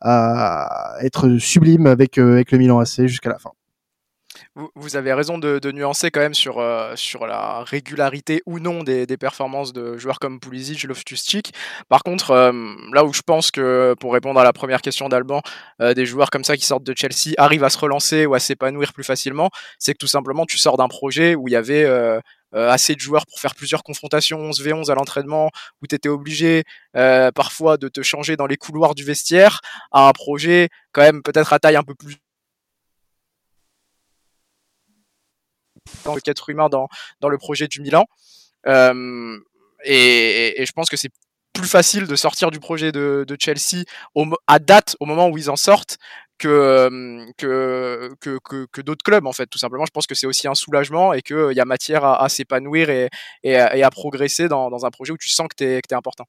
à 0.00 0.96
être 1.00 1.38
sublime 1.38 1.86
avec 1.86 2.18
avec 2.18 2.52
le 2.52 2.58
Milan 2.58 2.78
AC 2.78 3.06
jusqu'à 3.06 3.30
la 3.30 3.38
fin 3.38 3.50
vous, 4.54 4.96
avez 4.96 5.12
raison 5.12 5.38
de, 5.38 5.72
nuancer 5.72 6.10
quand 6.10 6.20
même 6.20 6.34
sur, 6.34 6.58
euh, 6.58 6.94
sur 6.96 7.26
la 7.26 7.64
régularité 7.64 8.42
ou 8.46 8.58
non 8.58 8.82
des, 8.82 9.06
performances 9.16 9.72
de 9.72 9.96
joueurs 9.96 10.18
comme 10.18 10.40
Pulisic, 10.40 10.84
Loftus-Cheek. 10.84 11.52
Par 11.88 12.02
contre, 12.02 12.30
euh, 12.32 12.52
là 12.92 13.04
où 13.04 13.12
je 13.12 13.22
pense 13.22 13.50
que, 13.50 13.94
pour 13.98 14.12
répondre 14.12 14.40
à 14.40 14.44
la 14.44 14.52
première 14.52 14.82
question 14.82 15.08
d'Alban, 15.08 15.40
euh, 15.80 15.94
des 15.94 16.06
joueurs 16.06 16.30
comme 16.30 16.44
ça 16.44 16.56
qui 16.56 16.66
sortent 16.66 16.84
de 16.84 16.94
Chelsea 16.96 17.34
arrivent 17.38 17.64
à 17.64 17.70
se 17.70 17.78
relancer 17.78 18.26
ou 18.26 18.34
à 18.34 18.40
s'épanouir 18.40 18.92
plus 18.92 19.04
facilement, 19.04 19.50
c'est 19.78 19.92
que 19.92 19.98
tout 19.98 20.06
simplement 20.06 20.46
tu 20.46 20.58
sors 20.58 20.76
d'un 20.76 20.88
projet 20.88 21.34
où 21.34 21.48
il 21.48 21.52
y 21.52 21.56
avait 21.56 21.88
assez 22.52 22.94
de 22.94 23.00
joueurs 23.00 23.26
pour 23.26 23.40
faire 23.40 23.54
plusieurs 23.54 23.82
confrontations 23.82 24.38
11v11 24.50 24.90
à 24.90 24.94
l'entraînement, 24.94 25.50
où 25.82 25.86
tu 25.86 25.94
étais 25.94 26.08
obligé 26.08 26.64
parfois 27.34 27.76
de 27.76 27.88
te 27.88 28.02
changer 28.02 28.36
dans 28.36 28.46
les 28.46 28.56
couloirs 28.56 28.94
du 28.94 29.04
vestiaire, 29.04 29.60
à 29.92 30.08
un 30.08 30.12
projet 30.12 30.68
quand 30.92 31.02
même 31.02 31.22
peut-être 31.22 31.52
à 31.52 31.58
taille 31.58 31.76
un 31.76 31.82
peu 31.82 31.94
plus 31.94 32.16
dans 36.04 36.14
le 36.14 36.20
quatre 36.20 36.50
humain 36.50 36.68
dans, 36.68 36.88
dans 37.20 37.28
le 37.28 37.38
projet 37.38 37.68
du 37.68 37.80
Milan. 37.80 38.06
Euh, 38.66 39.38
et, 39.84 40.64
je 40.66 40.72
pense 40.72 40.88
que 40.88 40.96
c'est 40.96 41.10
plus 41.52 41.68
facile 41.68 42.06
de 42.06 42.16
sortir 42.16 42.50
du 42.50 42.58
projet 42.58 42.90
de, 42.90 43.24
Chelsea 43.38 43.84
à 44.46 44.58
date, 44.58 44.96
au 45.00 45.06
moment 45.06 45.28
où 45.28 45.38
ils 45.38 45.50
en 45.50 45.56
sortent, 45.56 45.98
que, 46.36 47.24
que, 47.38 48.10
que, 48.20 48.66
que, 48.66 48.80
d'autres 48.80 49.04
clubs, 49.04 49.26
en 49.26 49.32
fait, 49.32 49.46
tout 49.46 49.58
simplement. 49.58 49.86
Je 49.86 49.92
pense 49.92 50.06
que 50.06 50.14
c'est 50.14 50.26
aussi 50.26 50.48
un 50.48 50.54
soulagement 50.54 51.12
et 51.12 51.22
qu'il 51.22 51.52
y 51.52 51.60
a 51.60 51.64
matière 51.64 52.04
à, 52.04 52.28
s'épanouir 52.28 52.90
et, 52.90 53.08
et, 53.44 53.56
à 53.56 53.90
progresser 53.90 54.48
dans, 54.48 54.68
dans, 54.68 54.84
un 54.84 54.90
projet 54.90 55.12
où 55.12 55.16
tu 55.16 55.28
sens 55.28 55.46
que 55.48 55.54
tu 55.56 55.64
es, 55.64 55.78
es, 55.78 55.94
important. 55.94 56.26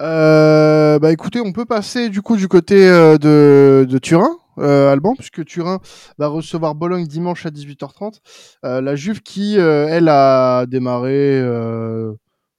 Euh, 0.00 0.98
bah 1.00 1.12
écoutez, 1.12 1.40
on 1.40 1.52
peut 1.52 1.64
passer 1.64 2.08
du 2.08 2.22
coup 2.22 2.36
du 2.36 2.46
côté 2.46 2.88
euh, 2.88 3.18
de, 3.18 3.84
de 3.88 3.98
Turin, 3.98 4.38
euh, 4.58 4.92
Alban, 4.92 5.14
puisque 5.14 5.44
Turin 5.44 5.80
va 6.18 6.28
recevoir 6.28 6.74
Bologne 6.74 7.06
dimanche 7.06 7.46
à 7.46 7.50
18h30. 7.50 8.20
Euh, 8.64 8.80
la 8.80 8.96
Juve 8.96 9.22
qui, 9.22 9.58
euh, 9.58 9.86
elle, 9.88 10.08
a 10.08 10.66
démarré. 10.66 11.42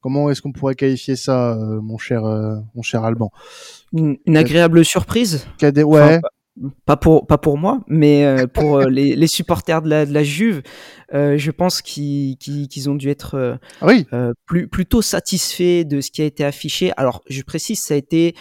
comment 0.01 0.29
est-ce 0.29 0.41
qu'on 0.41 0.51
pourrait 0.51 0.75
qualifier 0.75 1.15
ça, 1.15 1.57
mon 1.81 1.97
cher, 1.97 2.23
mon 2.75 2.81
cher 2.81 3.03
Alban? 3.03 3.31
Une, 3.93 4.37
agréable 4.37 4.85
surprise? 4.85 5.47
Ouais. 5.61 6.19
pas 6.85 6.97
pour 6.97 7.25
pas 7.25 7.37
pour 7.37 7.57
moi, 7.57 7.79
mais 7.87 8.45
pour 8.53 8.81
les, 8.81 9.15
les, 9.15 9.27
supporters 9.27 9.81
de 9.81 9.89
la, 9.89 10.05
de 10.05 10.13
la 10.13 10.23
Juve, 10.23 10.61
je 11.13 11.51
pense 11.51 11.81
qu'ils 11.81 12.89
ont 12.89 12.95
dû 12.95 13.09
être 13.09 13.59
ah 13.81 13.85
oui. 13.87 14.05
plus 14.45 14.67
plutôt 14.67 15.01
satisfaits 15.01 15.83
de 15.83 16.01
ce 16.01 16.11
qui 16.11 16.21
a 16.21 16.25
été 16.25 16.45
affiché. 16.45 16.91
Alors, 16.97 17.21
je 17.29 17.41
précise, 17.41 17.79
ça 17.79 17.93
a 17.93 17.97
été 17.97 18.35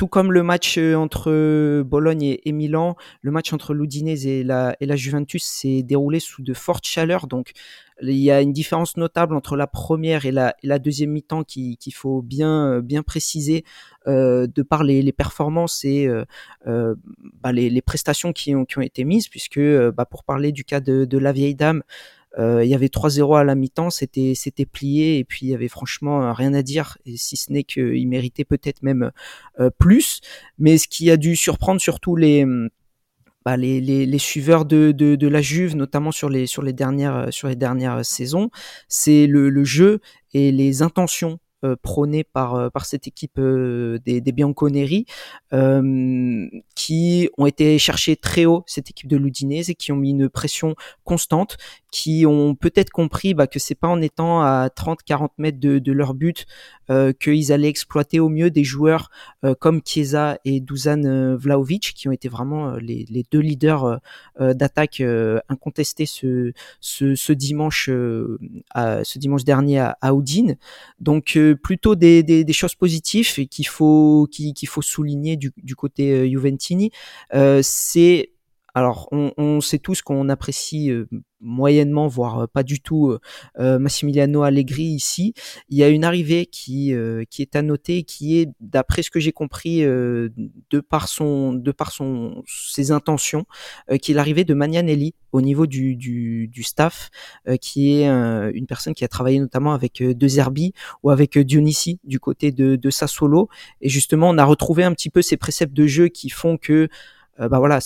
tout 0.00 0.08
comme 0.08 0.32
le 0.32 0.42
match 0.42 0.78
euh, 0.78 0.94
entre 0.94 1.82
Bologne 1.82 2.38
et, 2.42 2.52
Milan, 2.52 2.96
le 3.20 3.30
match 3.30 3.52
entre 3.52 3.74
l'Udinese 3.74 4.26
et 4.26 4.42
la, 4.42 4.74
et 4.80 4.86
la 4.86 4.96
Juventus 4.96 5.44
s'est 5.44 5.82
déroulé 5.82 6.20
sous 6.20 6.40
de 6.40 6.54
fortes 6.54 6.86
chaleurs. 6.86 7.26
Donc, 7.26 7.52
il 8.00 8.14
y 8.14 8.30
a 8.30 8.40
une 8.40 8.54
différence 8.54 8.96
notable 8.96 9.34
entre 9.34 9.56
la 9.56 9.66
première 9.66 10.24
et 10.24 10.32
la, 10.32 10.54
la 10.62 10.78
deuxième 10.78 11.10
mi-temps 11.10 11.44
qu'il 11.44 11.76
faut 11.92 12.22
bien, 12.22 12.76
euh, 12.76 12.80
bien 12.80 13.02
préciser 13.02 13.62
euh, 14.06 14.46
de 14.46 14.62
par 14.62 14.84
les, 14.84 15.02
les 15.02 15.12
performances 15.12 15.84
et 15.84 16.06
euh, 16.06 16.24
euh, 16.66 16.94
bah 17.42 17.52
les, 17.52 17.68
les, 17.68 17.82
prestations 17.82 18.32
qui 18.32 18.54
ont, 18.54 18.64
qui 18.64 18.78
ont 18.78 18.80
été 18.80 19.04
mises, 19.04 19.28
puisque 19.28 19.60
bah 19.60 20.06
pour 20.06 20.24
parler 20.24 20.50
du 20.50 20.64
cas 20.64 20.80
de, 20.80 21.04
de 21.04 21.18
la 21.18 21.32
vieille 21.32 21.54
dame, 21.54 21.82
euh, 21.82 21.84
il 22.38 22.66
y 22.66 22.74
avait 22.74 22.86
3-0 22.86 23.38
à 23.38 23.44
la 23.44 23.54
mi-temps, 23.54 23.90
c'était 23.90 24.34
c'était 24.34 24.66
plié 24.66 25.18
et 25.18 25.24
puis 25.24 25.46
il 25.46 25.48
y 25.50 25.54
avait 25.54 25.68
franchement 25.68 26.22
euh, 26.22 26.32
rien 26.32 26.54
à 26.54 26.62
dire, 26.62 26.98
si 27.16 27.36
ce 27.36 27.52
n'est 27.52 27.64
qu'il 27.64 28.06
méritait 28.08 28.44
peut-être 28.44 28.82
même 28.82 29.10
euh, 29.58 29.70
plus. 29.78 30.20
Mais 30.58 30.78
ce 30.78 30.88
qui 30.88 31.10
a 31.10 31.16
dû 31.16 31.36
surprendre 31.36 31.80
surtout 31.80 32.16
les 32.16 32.44
bah, 33.44 33.56
les, 33.56 33.80
les, 33.80 34.04
les, 34.04 34.18
suiveurs 34.18 34.66
de, 34.66 34.92
de, 34.92 35.16
de, 35.16 35.26
la 35.26 35.40
Juve, 35.40 35.74
notamment 35.74 36.12
sur 36.12 36.28
les, 36.28 36.46
sur 36.46 36.62
les, 36.62 36.74
dernières, 36.74 37.32
sur 37.32 37.48
les 37.48 37.56
dernières 37.56 38.04
saisons, 38.04 38.50
c'est 38.86 39.26
le, 39.26 39.48
le, 39.48 39.64
jeu 39.64 40.00
et 40.34 40.52
les 40.52 40.82
intentions 40.82 41.38
euh, 41.62 41.76
prônés 41.76 42.24
par, 42.24 42.54
euh, 42.54 42.70
par 42.70 42.86
cette 42.86 43.06
équipe 43.06 43.38
euh, 43.38 43.98
des, 44.06 44.22
des 44.22 44.32
Bianconeri, 44.32 45.04
qui 46.74 47.28
ont 47.36 47.44
été 47.44 47.78
chercher 47.78 48.16
très 48.16 48.46
haut 48.46 48.64
cette 48.66 48.88
équipe 48.88 49.08
de 49.08 49.18
Ludinese 49.18 49.68
et 49.68 49.74
qui 49.74 49.92
ont 49.92 49.96
mis 49.96 50.12
une 50.12 50.30
pression 50.30 50.74
constante, 51.04 51.58
qui 51.90 52.24
ont 52.26 52.54
peut-être 52.54 52.90
compris 52.90 53.34
bah, 53.34 53.46
que 53.46 53.58
c'est 53.58 53.74
pas 53.74 53.88
en 53.88 54.00
étant 54.00 54.42
à 54.42 54.68
30-40 54.68 55.28
mètres 55.38 55.58
de, 55.58 55.78
de, 55.78 55.92
leur 55.92 56.14
but 56.14 56.46
euh, 56.88 57.12
qu'ils 57.12 57.52
allaient 57.52 57.68
exploiter 57.68 58.20
au 58.20 58.28
mieux 58.28 58.50
des 58.50 58.64
joueurs 58.64 59.10
euh, 59.44 59.54
comme 59.58 59.80
Chiesa 59.84 60.38
et 60.44 60.60
Dusan 60.60 61.04
euh, 61.04 61.36
Vlaovic, 61.36 61.92
qui 61.94 62.08
ont 62.08 62.12
été 62.12 62.28
vraiment 62.28 62.74
les, 62.76 63.06
les 63.08 63.24
deux 63.30 63.40
leaders 63.40 64.00
d'attaque 64.38 65.02
incontestés 65.48 66.06
ce, 66.06 66.52
ce, 66.80 67.14
ce 67.14 67.32
dimanche, 67.32 67.90
à, 68.70 69.04
ce 69.04 69.18
dimanche 69.18 69.44
dernier 69.44 69.78
à, 69.78 69.96
à. 70.00 70.10
Donc 71.00 71.38
plutôt 71.62 71.94
des, 71.94 72.22
des, 72.22 72.44
des, 72.44 72.52
choses 72.52 72.74
positives 72.74 73.48
qu'il 73.48 73.66
faut 73.66 74.28
qu'il 74.30 74.68
faut 74.68 74.82
souligner 74.82 75.36
du, 75.36 75.52
du 75.56 75.74
côté 75.74 76.28
Juventini. 76.30 76.90
c'est 77.62 78.30
alors, 78.74 79.08
on, 79.12 79.60
sait 79.60 79.78
tous 79.78 80.02
qu'on 80.02 80.28
apprécie 80.28 80.90
moyennement, 81.40 82.06
voire 82.06 82.48
pas 82.48 82.62
du 82.62 82.80
tout, 82.80 83.16
Massimiliano 83.58 84.42
Allegri 84.42 84.84
ici. 84.84 85.34
Il 85.68 85.78
y 85.78 85.82
a 85.82 85.88
une 85.88 86.04
arrivée 86.04 86.46
qui 86.46 86.94
qui 87.30 87.42
est 87.42 87.56
à 87.56 87.62
noter, 87.62 88.04
qui 88.04 88.38
est, 88.38 88.48
d'après 88.60 89.02
ce 89.02 89.10
que 89.10 89.20
j'ai 89.20 89.32
compris, 89.32 89.80
de 89.82 90.80
par 90.88 91.08
son, 91.08 91.52
de 91.52 91.72
par 91.72 91.92
son, 91.92 92.42
ses 92.46 92.90
intentions, 92.90 93.44
qui 94.00 94.12
est 94.12 94.14
l'arrivée 94.14 94.44
de 94.44 94.54
Magnanelli 94.54 95.14
au 95.32 95.40
niveau 95.40 95.66
du 95.66 95.96
du, 95.96 96.62
staff, 96.62 97.10
qui 97.60 97.92
est 97.92 98.06
une 98.06 98.66
personne 98.66 98.94
qui 98.94 99.04
a 99.04 99.08
travaillé 99.08 99.40
notamment 99.40 99.72
avec 99.72 100.02
De 100.02 100.28
Zerbi 100.28 100.72
ou 101.02 101.10
avec 101.10 101.38
Dionisi 101.38 101.98
du 102.04 102.20
côté 102.20 102.52
de, 102.52 102.76
de 102.76 102.90
Sassuolo. 102.90 103.48
Et 103.80 103.88
justement, 103.88 104.30
on 104.30 104.38
a 104.38 104.44
retrouvé 104.44 104.84
un 104.84 104.92
petit 104.92 105.10
peu 105.10 105.22
ces 105.22 105.36
préceptes 105.36 105.74
de 105.74 105.86
jeu 105.86 106.08
qui 106.08 106.30
font 106.30 106.56
que 106.56 106.88
bah 107.48 107.58
voilà, 107.58 107.80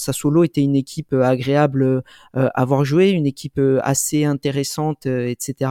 était 0.44 0.62
une 0.62 0.76
équipe 0.76 1.12
euh, 1.12 1.22
agréable 1.22 1.82
euh, 1.84 2.02
à 2.32 2.62
avoir 2.62 2.84
joué, 2.84 3.10
une 3.10 3.26
équipe 3.26 3.60
assez 3.82 4.24
intéressante, 4.24 5.06
etc. 5.06 5.70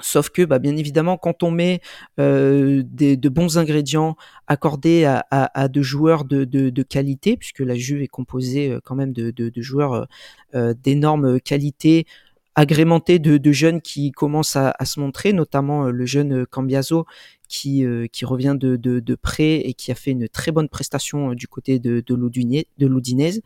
Sauf 0.00 0.30
que, 0.30 0.42
bah, 0.42 0.60
bien 0.60 0.76
évidemment, 0.76 1.16
quand 1.16 1.42
on 1.42 1.50
met 1.50 1.80
de 2.18 3.28
bons 3.28 3.58
ingrédients 3.58 4.16
accordés 4.46 5.04
à, 5.04 5.68
de 5.68 5.82
joueurs 5.82 6.24
de, 6.24 6.82
qualité, 6.82 7.36
puisque 7.36 7.60
la 7.60 7.74
Juve 7.74 8.02
est 8.02 8.08
composée 8.08 8.78
quand 8.84 8.94
même 8.94 9.12
de, 9.12 9.30
de 9.32 9.60
joueurs 9.60 10.06
d'énorme 10.54 11.40
qualité, 11.40 12.06
agrémentés 12.54 13.18
de, 13.18 13.52
jeunes 13.52 13.80
qui 13.80 14.12
commencent 14.12 14.54
à, 14.54 14.72
à 14.78 14.84
se 14.84 15.00
montrer, 15.00 15.32
notamment 15.32 15.86
le 15.86 16.06
jeune 16.06 16.46
Cambiaso 16.46 17.04
qui, 17.48 17.84
euh, 17.84 18.06
qui 18.06 18.24
revient 18.24 18.56
de, 18.58 18.76
de, 18.76 19.00
de, 19.00 19.14
près 19.14 19.56
et 19.56 19.74
qui 19.74 19.90
a 19.90 19.94
fait 19.94 20.12
une 20.12 20.28
très 20.28 20.52
bonne 20.52 20.68
prestation 20.68 21.30
euh, 21.30 21.34
du 21.34 21.48
côté 21.48 21.78
de, 21.78 22.02
de 22.06 22.14
l'Oudinez. 22.14 23.42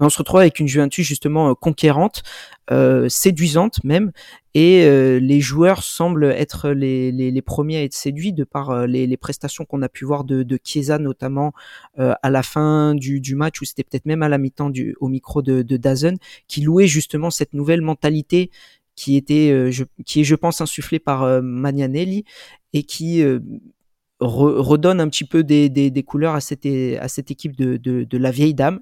On 0.00 0.08
se 0.08 0.18
retrouve 0.18 0.40
avec 0.40 0.58
une 0.58 0.66
Juventus 0.66 1.06
justement 1.06 1.50
euh, 1.50 1.54
conquérante, 1.54 2.24
euh, 2.72 3.08
séduisante 3.08 3.82
même, 3.84 4.10
et 4.56 4.88
les 5.18 5.40
joueurs 5.40 5.82
semblent 5.82 6.26
être 6.26 6.70
les, 6.70 7.10
les, 7.10 7.32
les, 7.32 7.42
premiers 7.42 7.78
à 7.78 7.82
être 7.82 7.92
séduits 7.92 8.32
de 8.32 8.44
par 8.44 8.86
les, 8.86 9.08
les, 9.08 9.16
prestations 9.16 9.64
qu'on 9.64 9.82
a 9.82 9.88
pu 9.88 10.04
voir 10.04 10.22
de, 10.22 10.44
de 10.44 10.58
Chiesa 10.62 11.00
notamment 11.00 11.52
à 11.96 12.30
la 12.30 12.42
fin 12.44 12.94
du, 12.94 13.18
du 13.18 13.34
match, 13.34 13.60
ou 13.60 13.64
c'était 13.64 13.82
peut-être 13.82 14.06
même 14.06 14.22
à 14.22 14.28
la 14.28 14.38
mi-temps 14.38 14.70
au 15.00 15.08
micro 15.08 15.42
de, 15.42 15.62
de 15.62 15.76
Dazen, 15.76 16.18
qui 16.46 16.60
louait 16.60 16.86
justement 16.86 17.30
cette 17.30 17.52
nouvelle 17.52 17.82
mentalité 17.82 18.52
qui 18.96 19.16
était, 19.16 19.70
je, 19.72 19.84
qui 20.04 20.20
est, 20.20 20.24
je 20.24 20.34
pense, 20.34 20.60
insufflée 20.60 20.98
par 20.98 21.42
Magnanelli 21.42 22.24
et 22.72 22.82
qui 22.82 23.22
euh, 23.22 23.40
redonne 24.20 25.00
un 25.00 25.08
petit 25.08 25.24
peu 25.24 25.42
des, 25.42 25.68
des, 25.68 26.02
couleurs 26.02 26.34
à 26.34 26.40
cette, 26.40 26.66
à 26.66 27.08
cette 27.08 27.30
équipe 27.30 27.56
de, 27.56 27.76
de, 27.76 28.18
la 28.18 28.30
vieille 28.30 28.54
dame. 28.54 28.80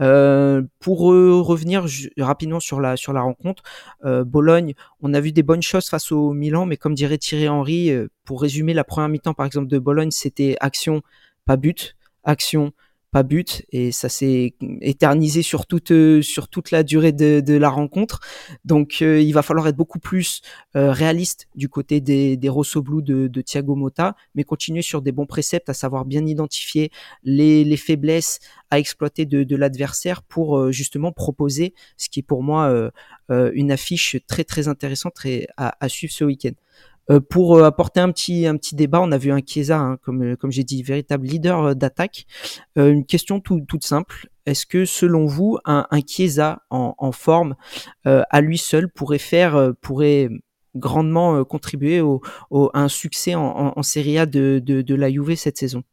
Euh, 0.00 0.62
pour 0.78 1.12
euh, 1.12 1.42
revenir 1.42 1.84
rapidement 2.16 2.60
sur 2.60 2.80
la 2.80 2.96
sur 2.96 3.12
la 3.12 3.20
rencontre, 3.20 3.62
euh, 4.04 4.24
Bologne, 4.24 4.74
on 5.02 5.12
a 5.12 5.20
vu 5.20 5.32
des 5.32 5.42
bonnes 5.42 5.62
choses 5.62 5.88
face 5.88 6.10
au 6.10 6.32
Milan, 6.32 6.64
mais 6.64 6.78
comme 6.78 6.94
dirait 6.94 7.18
Thierry 7.18 7.48
Henry, 7.48 7.92
pour 8.24 8.40
résumer 8.40 8.72
la 8.72 8.84
première 8.84 9.08
mi-temps 9.08 9.34
par 9.34 9.46
exemple 9.46 9.66
de 9.66 9.78
Bologne, 9.78 10.10
c'était 10.10 10.56
action, 10.60 11.02
pas 11.44 11.56
but, 11.56 11.96
action, 12.24 12.72
pas 13.10 13.22
but 13.22 13.64
et 13.72 13.90
ça 13.92 14.08
s'est 14.08 14.54
éternisé 14.80 15.42
sur 15.42 15.66
toute 15.66 15.92
sur 16.22 16.48
toute 16.48 16.70
la 16.70 16.82
durée 16.82 17.12
de, 17.12 17.56
la 17.56 17.68
rencontre. 17.68 18.20
Donc 18.64 18.98
euh, 19.02 19.20
il 19.20 19.32
va 19.32 19.42
falloir 19.42 19.66
être 19.68 19.76
beaucoup 19.76 19.98
plus 19.98 20.40
euh, 20.76 20.92
réaliste 20.92 21.48
du 21.54 21.68
côté 21.68 22.00
des, 22.00 22.36
des 22.36 22.48
Rosso 22.48 22.82
Blue 22.82 23.02
de, 23.02 23.40
Thiago 23.40 23.74
Motta, 23.74 24.14
mais 24.34 24.44
continuer 24.44 24.82
sur 24.82 25.02
des 25.02 25.12
bons 25.12 25.26
préceptes, 25.26 25.68
à 25.68 25.74
savoir 25.74 26.04
bien 26.04 26.24
identifier 26.26 26.90
les, 27.24 27.64
les 27.64 27.76
faiblesses 27.76 28.38
à 28.70 28.78
exploiter 28.78 29.26
de, 29.26 29.56
l'adversaire 29.56 30.22
pour 30.22 30.56
euh, 30.56 30.72
justement 30.72 31.12
proposer 31.12 31.74
ce 31.96 32.08
qui 32.08 32.20
est 32.20 32.24
pour 32.24 32.42
moi 32.42 32.90
une 33.28 33.70
affiche 33.70 34.16
très 34.26 34.44
très 34.44 34.68
intéressante 34.68 35.14
à 35.56 35.88
suivre 35.88 36.12
ce 36.12 36.24
week-end. 36.24 36.52
Euh, 37.10 37.20
pour 37.20 37.56
euh, 37.56 37.64
apporter 37.64 38.00
un 38.00 38.10
petit 38.12 38.46
un 38.46 38.56
petit 38.56 38.74
débat, 38.74 39.00
on 39.00 39.10
a 39.12 39.18
vu 39.18 39.32
un 39.32 39.40
Chiesa, 39.44 39.78
hein, 39.78 39.96
comme 40.02 40.22
euh, 40.22 40.36
comme 40.36 40.52
j'ai 40.52 40.64
dit, 40.64 40.82
véritable 40.82 41.26
leader 41.26 41.74
d'attaque. 41.74 42.26
une 42.76 43.04
question 43.04 43.40
toute 43.40 43.84
simple 43.84 44.28
est-ce 44.46 44.66
que 44.66 44.84
selon 44.84 45.26
vous, 45.26 45.58
un, 45.64 45.86
un 45.90 46.00
Chiesa 46.00 46.62
en, 46.70 47.12
forme 47.12 47.54
à 48.04 48.40
lui 48.40 48.58
seul 48.58 48.88
pourrait 48.88 49.18
faire, 49.18 49.72
pourrait 49.80 50.28
grandement 50.74 51.44
contribuer 51.44 52.00
au, 52.00 52.20
à 52.50 52.80
un 52.80 52.88
succès 52.88 53.34
en, 53.36 53.82
Serie 53.82 54.18
A 54.18 54.26
de, 54.26 54.94
la 54.94 55.10
Juve 55.10 55.36
cette 55.36 55.58
saison? 55.58 55.84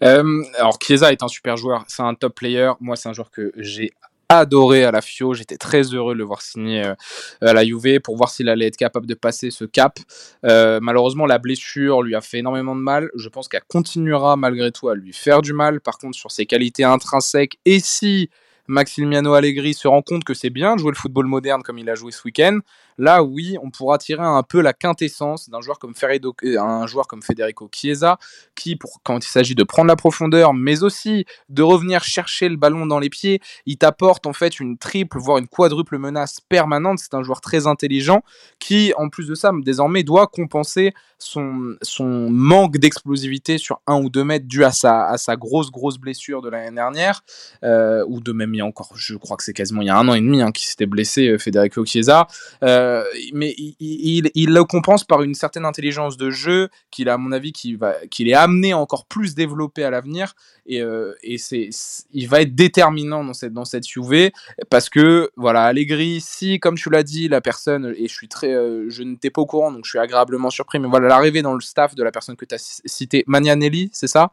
Alors 0.00 0.76
Chiesa 0.82 1.12
est 1.12 1.22
un 1.22 1.28
super 1.28 1.56
joueur, 1.56 1.84
c'est 1.88 2.02
un 2.02 2.14
top 2.14 2.34
player. 2.34 2.72
Moi, 2.80 2.96
c'est 2.96 3.08
un 3.08 3.14
joueur 3.14 3.30
que 3.30 3.52
j'ai 3.56 3.92
adoré 4.28 4.84
à 4.84 4.90
la 4.90 5.00
Fio. 5.00 5.34
J'étais 5.34 5.56
très 5.56 5.82
heureux 5.82 6.14
de 6.14 6.18
le 6.18 6.24
voir 6.24 6.42
signer 6.42 6.84
euh, 6.84 6.94
à 7.40 7.52
la 7.52 7.64
Juve 7.64 8.00
pour 8.00 8.16
voir 8.16 8.30
s'il 8.30 8.48
allait 8.48 8.66
être 8.66 8.76
capable 8.76 9.06
de 9.06 9.14
passer 9.14 9.50
ce 9.50 9.64
cap. 9.64 9.98
Euh, 10.44 10.80
malheureusement, 10.82 11.26
la 11.26 11.38
blessure 11.38 12.02
lui 12.02 12.14
a 12.14 12.20
fait 12.20 12.38
énormément 12.38 12.74
de 12.74 12.80
mal. 12.80 13.10
Je 13.16 13.28
pense 13.28 13.48
qu'elle 13.48 13.64
continuera 13.68 14.36
malgré 14.36 14.72
tout 14.72 14.88
à 14.88 14.94
lui 14.94 15.12
faire 15.12 15.42
du 15.42 15.52
mal. 15.52 15.80
Par 15.80 15.98
contre, 15.98 16.16
sur 16.16 16.30
ses 16.30 16.46
qualités 16.46 16.84
intrinsèques, 16.84 17.58
et 17.64 17.80
si 17.80 18.30
Maximiano 18.68 19.34
Allegri 19.34 19.74
se 19.74 19.86
rend 19.86 20.02
compte 20.02 20.24
que 20.24 20.34
c'est 20.34 20.50
bien 20.50 20.74
de 20.74 20.80
jouer 20.80 20.90
le 20.90 20.96
football 20.96 21.26
moderne 21.26 21.62
comme 21.62 21.78
il 21.78 21.88
a 21.88 21.94
joué 21.94 22.10
ce 22.10 22.22
week-end, 22.24 22.58
là 22.98 23.22
oui, 23.22 23.56
on 23.62 23.70
pourra 23.70 23.98
tirer 23.98 24.22
un 24.22 24.42
peu 24.42 24.60
la 24.60 24.72
quintessence 24.72 25.48
d'un 25.48 25.60
joueur 25.60 25.78
comme 25.78 25.94
un 26.02 26.86
joueur 26.86 27.06
comme 27.06 27.22
Federico 27.22 27.68
Chiesa, 27.72 28.18
qui 28.54 28.78
quand 29.02 29.24
il 29.24 29.28
s'agit 29.28 29.54
de 29.54 29.64
prendre 29.64 29.88
la 29.88 29.96
profondeur, 29.96 30.54
mais 30.54 30.82
aussi 30.82 31.24
de 31.48 31.62
revenir 31.62 32.04
chercher 32.04 32.48
le 32.48 32.56
ballon 32.56 32.86
dans 32.86 32.98
les 32.98 33.10
pieds, 33.10 33.40
il 33.66 33.76
t'apporte 33.78 34.26
en 34.26 34.32
fait 34.32 34.60
une 34.60 34.78
triple, 34.78 35.18
voire 35.18 35.38
une 35.38 35.48
quadruple 35.48 35.98
menace 35.98 36.40
permanente. 36.48 36.98
C'est 36.98 37.14
un 37.14 37.22
joueur 37.22 37.40
très 37.40 37.66
intelligent 37.66 38.22
qui, 38.58 38.92
en 38.96 39.08
plus 39.08 39.26
de 39.26 39.34
ça, 39.34 39.50
désormais 39.62 40.02
doit 40.02 40.26
compenser 40.26 40.92
son, 41.18 41.76
son 41.82 42.30
manque 42.30 42.78
d'explosivité 42.78 43.58
sur 43.58 43.80
un 43.86 44.00
ou 44.02 44.10
deux 44.10 44.24
mètres 44.24 44.46
dû 44.46 44.64
à 44.64 44.70
sa, 44.70 45.06
à 45.06 45.16
sa 45.16 45.36
grosse 45.36 45.70
grosse 45.70 45.98
blessure 45.98 46.42
de 46.42 46.50
l'année 46.50 46.74
dernière, 46.74 47.22
euh, 47.64 48.04
ou 48.08 48.20
de 48.20 48.32
même 48.32 48.54
il 48.54 48.58
y 48.58 48.60
a 48.60 48.66
encore, 48.66 48.92
je 48.96 49.14
crois 49.16 49.36
que 49.36 49.42
c'est 49.42 49.52
quasiment 49.52 49.82
il 49.82 49.86
y 49.86 49.90
a 49.90 49.96
un 49.96 50.08
an 50.08 50.14
et 50.14 50.20
demi 50.20 50.42
hein, 50.42 50.52
qui 50.52 50.66
s'était 50.66 50.86
blessé, 50.86 51.28
euh, 51.28 51.38
Federico 51.38 51.84
Chiesa. 51.84 52.26
Euh, 52.62 52.85
euh, 52.86 53.04
mais 53.32 53.54
il, 53.58 54.30
il, 54.34 54.52
le 54.52 54.64
compense 54.64 55.04
par 55.04 55.22
une 55.22 55.34
certaine 55.34 55.64
intelligence 55.64 56.16
de 56.16 56.30
jeu 56.30 56.68
qu'il 56.90 57.08
a, 57.08 57.14
à 57.14 57.18
mon 57.18 57.32
avis, 57.32 57.52
qu'il 57.52 57.76
va, 57.76 57.94
qu'il 58.10 58.28
est 58.28 58.34
amené 58.34 58.72
à 58.72 58.78
encore 58.78 59.06
plus 59.06 59.34
développer 59.34 59.82
à 59.82 59.90
l'avenir. 59.90 60.34
Et, 60.66 60.80
euh, 60.80 61.14
et 61.22 61.38
c'est, 61.38 61.70
il 62.12 62.28
va 62.28 62.42
être 62.42 62.54
déterminant 62.54 63.24
dans 63.24 63.34
cette, 63.34 63.52
dans 63.52 63.64
cette 63.64 63.94
UV 63.96 64.32
parce 64.70 64.88
que, 64.88 65.30
voilà, 65.36 65.64
Allegri, 65.64 66.20
si, 66.20 66.60
comme 66.60 66.76
tu 66.76 66.90
l'as 66.90 67.02
dit, 67.02 67.28
la 67.28 67.40
personne, 67.40 67.94
et 67.96 68.08
je 68.08 68.14
suis 68.14 68.28
très, 68.28 68.54
euh, 68.54 68.86
je 68.88 69.02
n'étais 69.02 69.30
pas 69.30 69.42
au 69.42 69.46
courant, 69.46 69.72
donc 69.72 69.84
je 69.84 69.90
suis 69.90 69.98
agréablement 69.98 70.50
surpris, 70.50 70.78
mais 70.78 70.88
voilà, 70.88 71.08
l'arrivée 71.08 71.42
dans 71.42 71.54
le 71.54 71.60
staff 71.60 71.94
de 71.94 72.02
la 72.02 72.12
personne 72.12 72.36
que 72.36 72.44
tu 72.44 72.54
as 72.54 72.80
cité, 72.84 73.24
Magnanelli, 73.26 73.90
c'est 73.92 74.08
ça? 74.08 74.32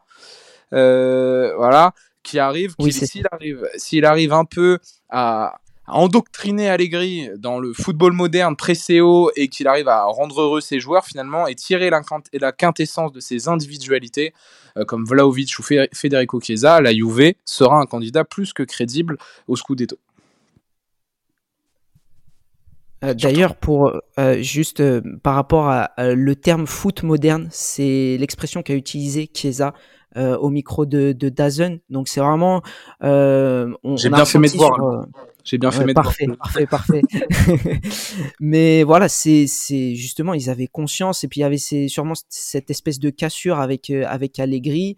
Voilà, 0.70 1.92
qui 2.24 2.38
arrive, 2.38 2.74
oui, 2.80 2.92
s'il 2.92 3.26
arrive, 3.30 3.68
s'il 3.76 4.04
arrive 4.04 4.32
un 4.32 4.44
peu 4.44 4.78
à, 5.08 5.60
à 5.86 5.96
endoctriner 5.96 6.68
Allegri 6.70 7.28
dans 7.36 7.58
le 7.58 7.72
football 7.72 8.12
moderne 8.12 8.56
pré-CO 8.56 9.30
et 9.36 9.48
qu'il 9.48 9.68
arrive 9.68 9.88
à 9.88 10.04
rendre 10.04 10.40
heureux 10.40 10.60
ses 10.60 10.80
joueurs 10.80 11.04
finalement 11.04 11.46
et 11.46 11.54
tirer 11.54 11.90
la, 11.90 12.00
la 12.32 12.52
quintessence 12.52 13.12
de 13.12 13.20
ses 13.20 13.48
individualités 13.48 14.32
euh, 14.76 14.84
comme 14.84 15.04
Vlaovic 15.04 15.58
ou 15.58 15.62
Federico 15.62 16.40
Chiesa, 16.40 16.80
la 16.80 16.92
Juve 16.92 17.34
sera 17.44 17.80
un 17.80 17.86
candidat 17.86 18.24
plus 18.24 18.52
que 18.52 18.62
crédible 18.62 19.16
au 19.46 19.56
Scudetto. 19.56 19.96
Euh, 23.04 23.12
d'ailleurs, 23.12 23.56
pour 23.56 23.92
euh, 24.18 24.42
juste 24.42 24.82
par 25.22 25.34
rapport 25.34 25.68
à 25.68 25.90
le 25.98 26.34
terme 26.34 26.66
foot 26.66 27.02
moderne, 27.02 27.48
c'est 27.50 28.16
l'expression 28.18 28.62
qu'a 28.62 28.74
utilisé 28.74 29.30
Chiesa 29.32 29.74
au 30.16 30.48
micro 30.48 30.86
de, 30.86 31.10
de 31.10 31.28
Dazen. 31.28 31.80
Donc 31.90 32.06
c'est 32.06 32.20
vraiment. 32.20 32.62
J'ai 33.02 34.10
bien 34.10 34.24
fait 34.24 34.38
mes 34.38 34.48
devoirs. 34.48 35.06
J'ai 35.44 35.58
bien 35.58 35.70
fait 35.70 35.84
mes 35.84 35.92
Parfait, 35.92 36.26
parfait, 36.38 36.66
parfait. 36.66 37.02
Mais 38.40 38.82
voilà, 38.82 39.08
c'est 39.08 39.46
c'est 39.46 39.94
justement 39.94 40.32
ils 40.32 40.48
avaient 40.48 40.66
conscience 40.66 41.22
et 41.22 41.28
puis 41.28 41.40
il 41.40 41.42
y 41.42 41.44
avait 41.44 41.58
c'est 41.58 41.88
sûrement 41.88 42.14
cette 42.28 42.70
espèce 42.70 42.98
de 42.98 43.10
cassure 43.10 43.60
avec 43.60 43.90
euh, 43.90 44.04
avec 44.08 44.38
Allegri 44.38 44.96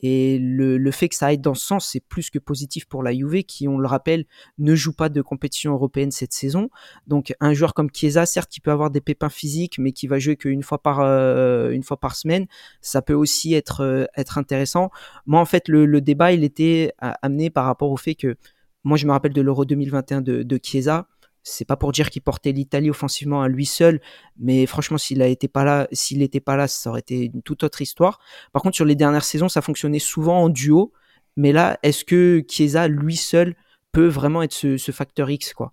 Et 0.00 0.38
le, 0.38 0.76
le 0.76 0.90
fait 0.90 1.08
que 1.08 1.14
ça 1.14 1.28
aille 1.28 1.38
dans 1.38 1.54
ce 1.54 1.66
sens, 1.66 1.88
c'est 1.90 2.00
plus 2.00 2.28
que 2.28 2.38
positif 2.38 2.84
pour 2.84 3.02
la 3.02 3.14
Juve 3.14 3.42
qui, 3.44 3.66
on 3.68 3.78
le 3.78 3.86
rappelle, 3.86 4.26
ne 4.58 4.74
joue 4.74 4.92
pas 4.92 5.08
de 5.08 5.22
compétition 5.22 5.72
européenne 5.72 6.10
cette 6.10 6.34
saison. 6.34 6.68
Donc 7.06 7.34
un 7.40 7.54
joueur 7.54 7.72
comme 7.72 7.88
Chiesa, 7.90 8.26
certes, 8.26 8.50
qui 8.50 8.60
peut 8.60 8.70
avoir 8.70 8.90
des 8.90 9.00
pépins 9.00 9.30
physiques, 9.30 9.78
mais 9.78 9.92
qui 9.92 10.06
va 10.06 10.18
jouer 10.18 10.36
qu'une 10.36 10.62
fois 10.62 10.82
par 10.82 11.00
euh, 11.00 11.70
une 11.70 11.82
fois 11.82 11.98
par 11.98 12.16
semaine, 12.16 12.46
ça 12.82 13.00
peut 13.00 13.14
aussi 13.14 13.54
être 13.54 13.80
euh, 13.82 14.04
être 14.16 14.36
intéressant. 14.36 14.90
Moi, 15.24 15.40
en 15.40 15.46
fait, 15.46 15.68
le, 15.68 15.86
le 15.86 16.00
débat, 16.02 16.32
il 16.32 16.44
était 16.44 16.92
amené 16.98 17.48
par 17.48 17.64
rapport 17.64 17.90
au 17.90 17.96
fait 17.96 18.14
que 18.14 18.36
moi, 18.86 18.96
je 18.96 19.06
me 19.06 19.12
rappelle 19.12 19.32
de 19.32 19.42
l'Euro 19.42 19.64
2021 19.64 20.20
de, 20.22 20.42
de 20.42 20.60
Chiesa 20.62 21.06
c'est 21.48 21.64
pas 21.64 21.76
pour 21.76 21.92
dire 21.92 22.10
qu'il 22.10 22.22
portait 22.22 22.50
l'Italie 22.50 22.90
offensivement 22.90 23.40
à 23.40 23.48
lui 23.48 23.66
seul, 23.66 24.00
mais 24.36 24.66
franchement, 24.66 24.98
s'il 24.98 25.18
n'était 25.18 25.46
pas 25.46 25.62
là, 25.62 25.86
s'il 25.92 26.18
n'était 26.18 26.40
pas 26.40 26.56
là, 26.56 26.66
ça 26.66 26.90
aurait 26.90 27.00
été 27.00 27.30
une 27.32 27.42
toute 27.42 27.62
autre 27.62 27.80
histoire. 27.80 28.18
Par 28.52 28.62
contre, 28.62 28.74
sur 28.74 28.84
les 28.84 28.96
dernières 28.96 29.24
saisons, 29.24 29.48
ça 29.48 29.62
fonctionnait 29.62 30.00
souvent 30.00 30.42
en 30.42 30.48
duo, 30.48 30.92
mais 31.36 31.52
là, 31.52 31.78
est-ce 31.84 32.04
que 32.04 32.42
Chiesa 32.48 32.88
lui 32.88 33.16
seul 33.16 33.54
peut 33.92 34.08
vraiment 34.08 34.42
être 34.42 34.52
ce, 34.52 34.90
facteur 34.90 35.30
X, 35.30 35.54
quoi? 35.54 35.72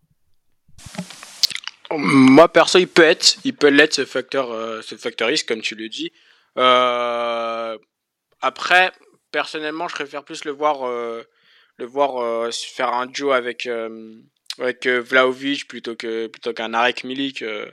Moi, 1.91 2.48
perso, 2.50 2.77
il 2.77 2.88
peut 2.88 3.01
être, 3.01 3.38
il 3.43 3.55
peut 3.55 3.70
l'être 3.70 3.93
ce 3.93 4.05
facteur, 4.05 4.51
euh, 4.51 4.82
X, 4.82 5.43
comme 5.43 5.62
tu 5.62 5.74
le 5.74 5.89
dis. 5.89 6.12
Euh, 6.58 7.77
après, 8.41 8.91
personnellement, 9.32 9.88
je 9.88 9.96
préfère 9.96 10.24
plus 10.24 10.46
le 10.46 10.51
voir, 10.51 10.88
euh, 10.88 11.24
le 11.77 11.85
voir 11.85 12.51
faire 12.53 12.93
un 12.93 13.05
duo 13.07 13.31
avec 13.31 13.67
avec 14.59 14.87
Vlaovic 14.87 15.67
plutôt 15.67 15.95
que 15.95 16.27
plutôt 16.27 16.53
qu'un 16.53 16.73
Arek 16.73 17.03
Milik 17.03 17.41
euh, 17.41 17.69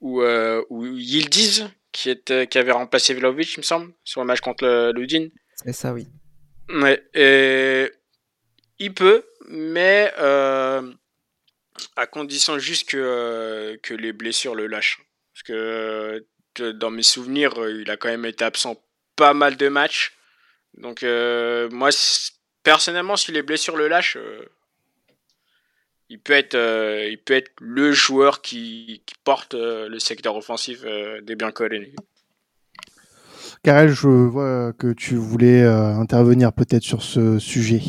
ou 0.00 0.22
euh, 0.22 0.64
ou 0.70 0.86
Yildiz 0.86 1.68
qui 1.92 2.10
était 2.10 2.46
qui 2.46 2.58
avait 2.58 2.72
remplacé 2.72 3.14
Vlaovic 3.14 3.54
il 3.54 3.60
me 3.60 3.64
semble 3.64 3.92
sur 4.04 4.20
le 4.20 4.26
match 4.26 4.40
contre 4.40 4.64
le 4.64 4.92
Ludin. 4.92 5.28
C'est 5.56 5.72
ça 5.72 5.92
oui. 5.92 6.06
Ouais 6.68 7.02
et 7.14 7.90
il 8.78 8.94
peut 8.94 9.24
mais 9.48 10.12
euh, 10.18 10.92
à 11.96 12.06
condition 12.06 12.58
juste 12.58 12.88
que 12.88 13.78
que 13.82 13.94
les 13.94 14.12
blessures 14.12 14.54
le 14.54 14.66
lâchent 14.66 15.00
parce 15.34 15.42
que 15.42 16.24
dans 16.72 16.90
mes 16.90 17.02
souvenirs 17.02 17.54
il 17.68 17.90
a 17.90 17.96
quand 17.96 18.08
même 18.08 18.26
été 18.26 18.44
absent 18.44 18.80
pas 19.16 19.34
mal 19.34 19.56
de 19.56 19.68
matchs 19.68 20.16
donc 20.74 21.02
moi 21.02 21.90
personnellement 22.62 23.16
si 23.16 23.32
les 23.32 23.42
blessures 23.42 23.76
le 23.76 23.88
lâchent 23.88 24.18
il 26.10 26.18
peut 26.18 26.32
être, 26.32 26.56
euh, 26.56 27.08
il 27.08 27.18
peut 27.18 27.34
être 27.34 27.52
le 27.60 27.92
joueur 27.92 28.42
qui, 28.42 29.02
qui 29.06 29.14
porte 29.22 29.54
euh, 29.54 29.88
le 29.88 30.00
secteur 30.00 30.36
offensif 30.36 30.80
euh, 30.84 31.20
des 31.22 31.36
Biancolini. 31.36 31.94
Karel, 33.62 33.90
je 33.90 34.08
vois 34.08 34.72
que 34.72 34.92
tu 34.92 35.16
voulais 35.16 35.62
intervenir 35.62 36.50
peut-être 36.50 36.82
sur 36.82 37.02
ce 37.02 37.38
sujet. 37.38 37.82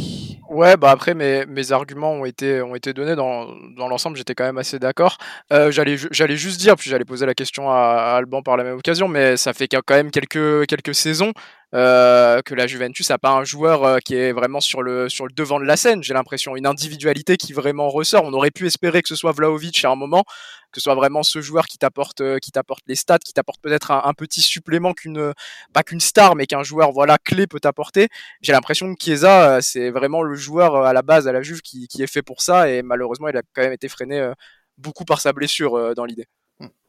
Ouais, 0.49 0.75
bah 0.75 0.91
après 0.91 1.13
mes, 1.13 1.45
mes 1.45 1.71
arguments 1.71 2.11
ont 2.11 2.25
été, 2.25 2.61
ont 2.61 2.75
été 2.75 2.91
donnés 2.91 3.15
dans, 3.15 3.47
dans 3.77 3.87
l'ensemble, 3.87 4.17
j'étais 4.17 4.35
quand 4.35 4.43
même 4.43 4.57
assez 4.57 4.79
d'accord. 4.79 5.17
j'allais, 5.49 5.95
j'allais 6.11 6.35
juste 6.35 6.59
dire, 6.59 6.75
puis 6.75 6.89
j'allais 6.89 7.05
poser 7.05 7.25
la 7.25 7.33
question 7.33 7.71
à, 7.71 8.15
Alban 8.17 8.41
par 8.41 8.57
la 8.57 8.65
même 8.65 8.77
occasion, 8.77 9.07
mais 9.07 9.37
ça 9.37 9.53
fait 9.53 9.69
quand 9.69 9.95
même 9.95 10.11
quelques, 10.11 10.67
quelques 10.67 10.93
saisons 10.93 11.31
euh, 11.73 12.41
que 12.41 12.53
la 12.53 12.67
Juventus 12.67 13.09
n'a 13.09 13.17
pas 13.17 13.31
un 13.31 13.45
joueur 13.45 13.83
euh, 13.85 13.97
qui 13.99 14.15
est 14.15 14.33
vraiment 14.33 14.59
sur 14.59 14.81
le, 14.81 15.07
sur 15.07 15.25
le 15.25 15.31
devant 15.33 15.59
de 15.59 15.65
la 15.65 15.77
scène, 15.77 16.03
j'ai 16.03 16.13
l'impression. 16.13 16.55
Une 16.55 16.65
individualité 16.65 17.37
qui 17.37 17.53
vraiment 17.53 17.89
ressort. 17.89 18.25
On 18.25 18.33
aurait 18.33 18.51
pu 18.51 18.67
espérer 18.67 19.01
que 19.01 19.07
ce 19.07 19.15
soit 19.15 19.31
Vlaovic 19.31 19.85
à 19.85 19.89
un 19.89 19.95
moment, 19.95 20.23
que 20.71 20.79
ce 20.79 20.81
soit 20.81 20.95
vraiment 20.95 21.23
ce 21.23 21.41
joueur 21.41 21.67
qui 21.67 21.77
t'apporte, 21.77 22.21
euh, 22.21 22.39
qui 22.39 22.51
t'apporte 22.51 22.83
les 22.87 22.95
stats, 22.95 23.19
qui 23.19 23.33
t'apporte 23.33 23.61
peut-être 23.61 23.91
un, 23.91 24.13
petit 24.13 24.41
supplément 24.41 24.93
qu'une, 24.93 25.33
pas 25.73 25.83
qu'une 25.83 26.01
star, 26.01 26.35
mais 26.35 26.45
qu'un 26.45 26.63
joueur 26.63 26.91
voilà 26.91 27.17
clé 27.17 27.47
peut 27.47 27.59
t'apporter. 27.59 28.09
J'ai 28.41 28.51
l'impression 28.51 28.93
que 28.93 29.01
Chiesa, 29.01 29.61
c'est 29.61 29.91
vraiment 29.91 30.23
le 30.23 30.35
joueur 30.35 30.75
à 30.85 30.93
la 30.93 31.01
base 31.01 31.27
à 31.27 31.31
la 31.31 31.41
Juve 31.41 31.61
qui, 31.61 31.87
qui 31.87 32.03
est 32.03 32.07
fait 32.07 32.21
pour 32.21 32.41
ça, 32.41 32.69
et 32.69 32.81
malheureusement, 32.83 33.29
il 33.29 33.37
a 33.37 33.41
quand 33.53 33.61
même 33.61 33.73
été 33.73 33.87
freiné 33.89 34.31
beaucoup 34.77 35.05
par 35.05 35.21
sa 35.21 35.33
blessure 35.33 35.95
dans 35.95 36.05
l'idée 36.05 36.27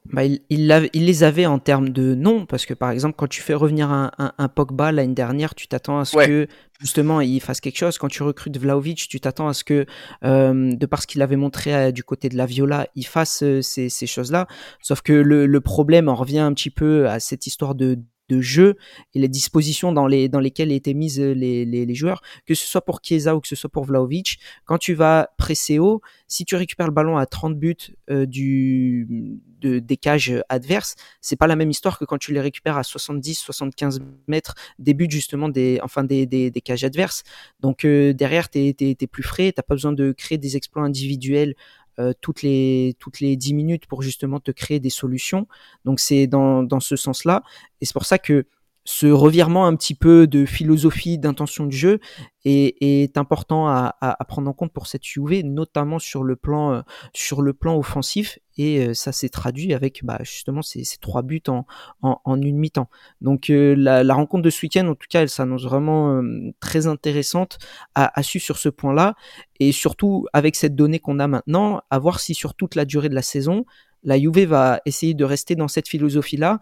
bah, 0.06 0.24
il, 0.24 0.40
il, 0.50 0.90
il, 0.92 1.06
les 1.06 1.22
avait 1.22 1.46
en 1.46 1.58
termes 1.58 1.90
de 1.90 2.14
nom, 2.14 2.44
parce 2.44 2.66
que 2.66 2.74
par 2.74 2.90
exemple, 2.90 3.14
quand 3.16 3.28
tu 3.28 3.40
fais 3.40 3.54
revenir 3.54 3.90
un, 3.90 4.10
un, 4.18 4.32
un 4.36 4.48
Pogba 4.48 4.90
l'année 4.90 5.14
dernière, 5.14 5.54
tu 5.54 5.68
t'attends 5.68 6.00
à 6.00 6.04
ce 6.04 6.16
que 6.26 6.48
justement 6.80 7.20
il 7.20 7.40
fasse 7.40 7.60
quelque 7.60 7.78
chose. 7.78 7.98
Quand 7.98 8.08
tu 8.08 8.22
recrutes 8.22 8.58
Vlaovic, 8.58 9.08
tu 9.08 9.20
t'attends 9.20 9.48
à 9.48 9.54
ce 9.54 9.62
que, 9.62 9.86
euh, 10.24 10.74
de 10.74 10.86
par 10.86 11.02
ce 11.02 11.06
qu'il 11.06 11.22
avait 11.22 11.36
montré 11.36 11.74
euh, 11.74 11.92
du 11.92 12.02
côté 12.02 12.28
de 12.28 12.36
la 12.36 12.46
Viola, 12.46 12.88
il 12.96 13.06
fasse 13.06 13.42
euh, 13.44 13.62
ces, 13.62 13.88
ces 13.88 14.06
choses-là. 14.06 14.48
Sauf 14.82 15.02
que 15.02 15.12
le, 15.12 15.46
le 15.46 15.60
problème 15.60 16.08
en 16.08 16.16
revient 16.16 16.40
un 16.40 16.52
petit 16.52 16.70
peu 16.70 17.08
à 17.08 17.20
cette 17.20 17.46
histoire 17.46 17.74
de 17.74 17.98
de 18.28 18.40
jeu 18.40 18.76
et 19.14 19.18
les 19.18 19.28
dispositions 19.28 19.92
dans, 19.92 20.06
les, 20.06 20.28
dans 20.28 20.40
lesquelles 20.40 20.72
étaient 20.72 20.94
mises 20.94 21.20
les, 21.20 21.64
les, 21.64 21.84
les, 21.84 21.94
joueurs, 21.94 22.22
que 22.46 22.54
ce 22.54 22.66
soit 22.66 22.80
pour 22.80 23.00
Chiesa 23.02 23.36
ou 23.36 23.40
que 23.40 23.48
ce 23.48 23.56
soit 23.56 23.68
pour 23.68 23.84
Vlaovic, 23.84 24.38
quand 24.64 24.78
tu 24.78 24.94
vas 24.94 25.30
presser 25.36 25.78
haut, 25.78 26.00
si 26.28 26.44
tu 26.44 26.56
récupères 26.56 26.86
le 26.86 26.92
ballon 26.92 27.16
à 27.16 27.26
30 27.26 27.58
buts 27.58 27.76
euh, 28.10 28.24
du, 28.24 29.40
de, 29.62 29.78
des 29.78 29.96
cages 29.96 30.34
adverses, 30.48 30.96
c'est 31.20 31.36
pas 31.36 31.46
la 31.46 31.56
même 31.56 31.70
histoire 31.70 31.98
que 31.98 32.04
quand 32.04 32.18
tu 32.18 32.32
les 32.32 32.40
récupères 32.40 32.76
à 32.76 32.82
70, 32.82 33.34
75 33.38 34.00
mètres 34.28 34.54
des 34.78 34.94
buts 34.94 35.08
justement 35.10 35.48
des, 35.48 35.80
enfin 35.82 36.04
des, 36.04 36.26
des, 36.26 36.50
des 36.50 36.60
cages 36.60 36.84
adverses. 36.84 37.22
Donc 37.60 37.84
euh, 37.84 38.12
derrière, 38.12 38.50
tu 38.50 38.58
es, 38.58 39.06
plus 39.06 39.22
frais, 39.22 39.52
t'as 39.52 39.62
pas 39.62 39.74
besoin 39.74 39.92
de 39.92 40.12
créer 40.12 40.38
des 40.38 40.56
exploits 40.56 40.82
individuels 40.82 41.54
euh, 41.98 42.14
toutes 42.22 42.40
les 42.42 42.96
toutes 42.98 43.20
les 43.20 43.36
10 43.36 43.52
minutes 43.52 43.86
pour 43.86 44.00
justement 44.00 44.40
te 44.40 44.50
créer 44.50 44.80
des 44.80 44.90
solutions. 44.90 45.46
Donc 45.84 46.00
c'est 46.00 46.26
dans, 46.26 46.62
dans 46.62 46.80
ce 46.80 46.96
sens-là 46.96 47.42
et 47.80 47.84
c'est 47.84 47.92
pour 47.92 48.06
ça 48.06 48.18
que 48.18 48.46
ce 48.84 49.06
revirement 49.06 49.66
un 49.66 49.76
petit 49.76 49.94
peu 49.94 50.26
de 50.26 50.44
philosophie, 50.44 51.18
d'intention 51.18 51.66
de 51.66 51.72
jeu 51.72 52.00
est, 52.44 52.76
est 52.80 53.16
important 53.16 53.68
à, 53.68 53.94
à, 54.00 54.24
prendre 54.24 54.50
en 54.50 54.52
compte 54.52 54.72
pour 54.72 54.88
cette 54.88 55.04
Juve, 55.04 55.44
notamment 55.44 56.00
sur 56.00 56.24
le 56.24 56.34
plan, 56.34 56.72
euh, 56.72 56.80
sur 57.12 57.42
le 57.42 57.52
plan 57.52 57.76
offensif. 57.76 58.40
Et 58.58 58.88
euh, 58.88 58.94
ça 58.94 59.12
s'est 59.12 59.28
traduit 59.28 59.72
avec 59.72 60.04
bah, 60.04 60.18
justement 60.22 60.62
ces, 60.62 60.82
ces, 60.82 60.98
trois 60.98 61.22
buts 61.22 61.42
en, 61.46 61.64
en, 62.02 62.20
en 62.24 62.42
une 62.42 62.58
mi-temps. 62.58 62.90
Donc 63.20 63.50
euh, 63.50 63.76
la, 63.76 64.02
la, 64.02 64.14
rencontre 64.14 64.42
de 64.42 64.50
ce 64.50 64.66
week-end, 64.66 64.88
en 64.88 64.96
tout 64.96 65.06
cas, 65.08 65.22
elle 65.22 65.30
s'annonce 65.30 65.62
vraiment 65.62 66.20
très 66.58 66.88
intéressante 66.88 67.58
à, 67.94 68.18
à 68.18 68.22
sur 68.24 68.58
ce 68.58 68.68
point-là. 68.68 69.14
Et 69.60 69.70
surtout, 69.70 70.26
avec 70.32 70.56
cette 70.56 70.74
donnée 70.74 70.98
qu'on 70.98 71.20
a 71.20 71.28
maintenant, 71.28 71.82
à 71.90 71.98
voir 72.00 72.18
si 72.18 72.34
sur 72.34 72.54
toute 72.54 72.74
la 72.74 72.84
durée 72.84 73.08
de 73.08 73.14
la 73.14 73.22
saison, 73.22 73.64
la 74.02 74.18
Juve 74.18 74.46
va 74.46 74.80
essayer 74.84 75.14
de 75.14 75.24
rester 75.24 75.54
dans 75.54 75.68
cette 75.68 75.88
philosophie-là 75.88 76.58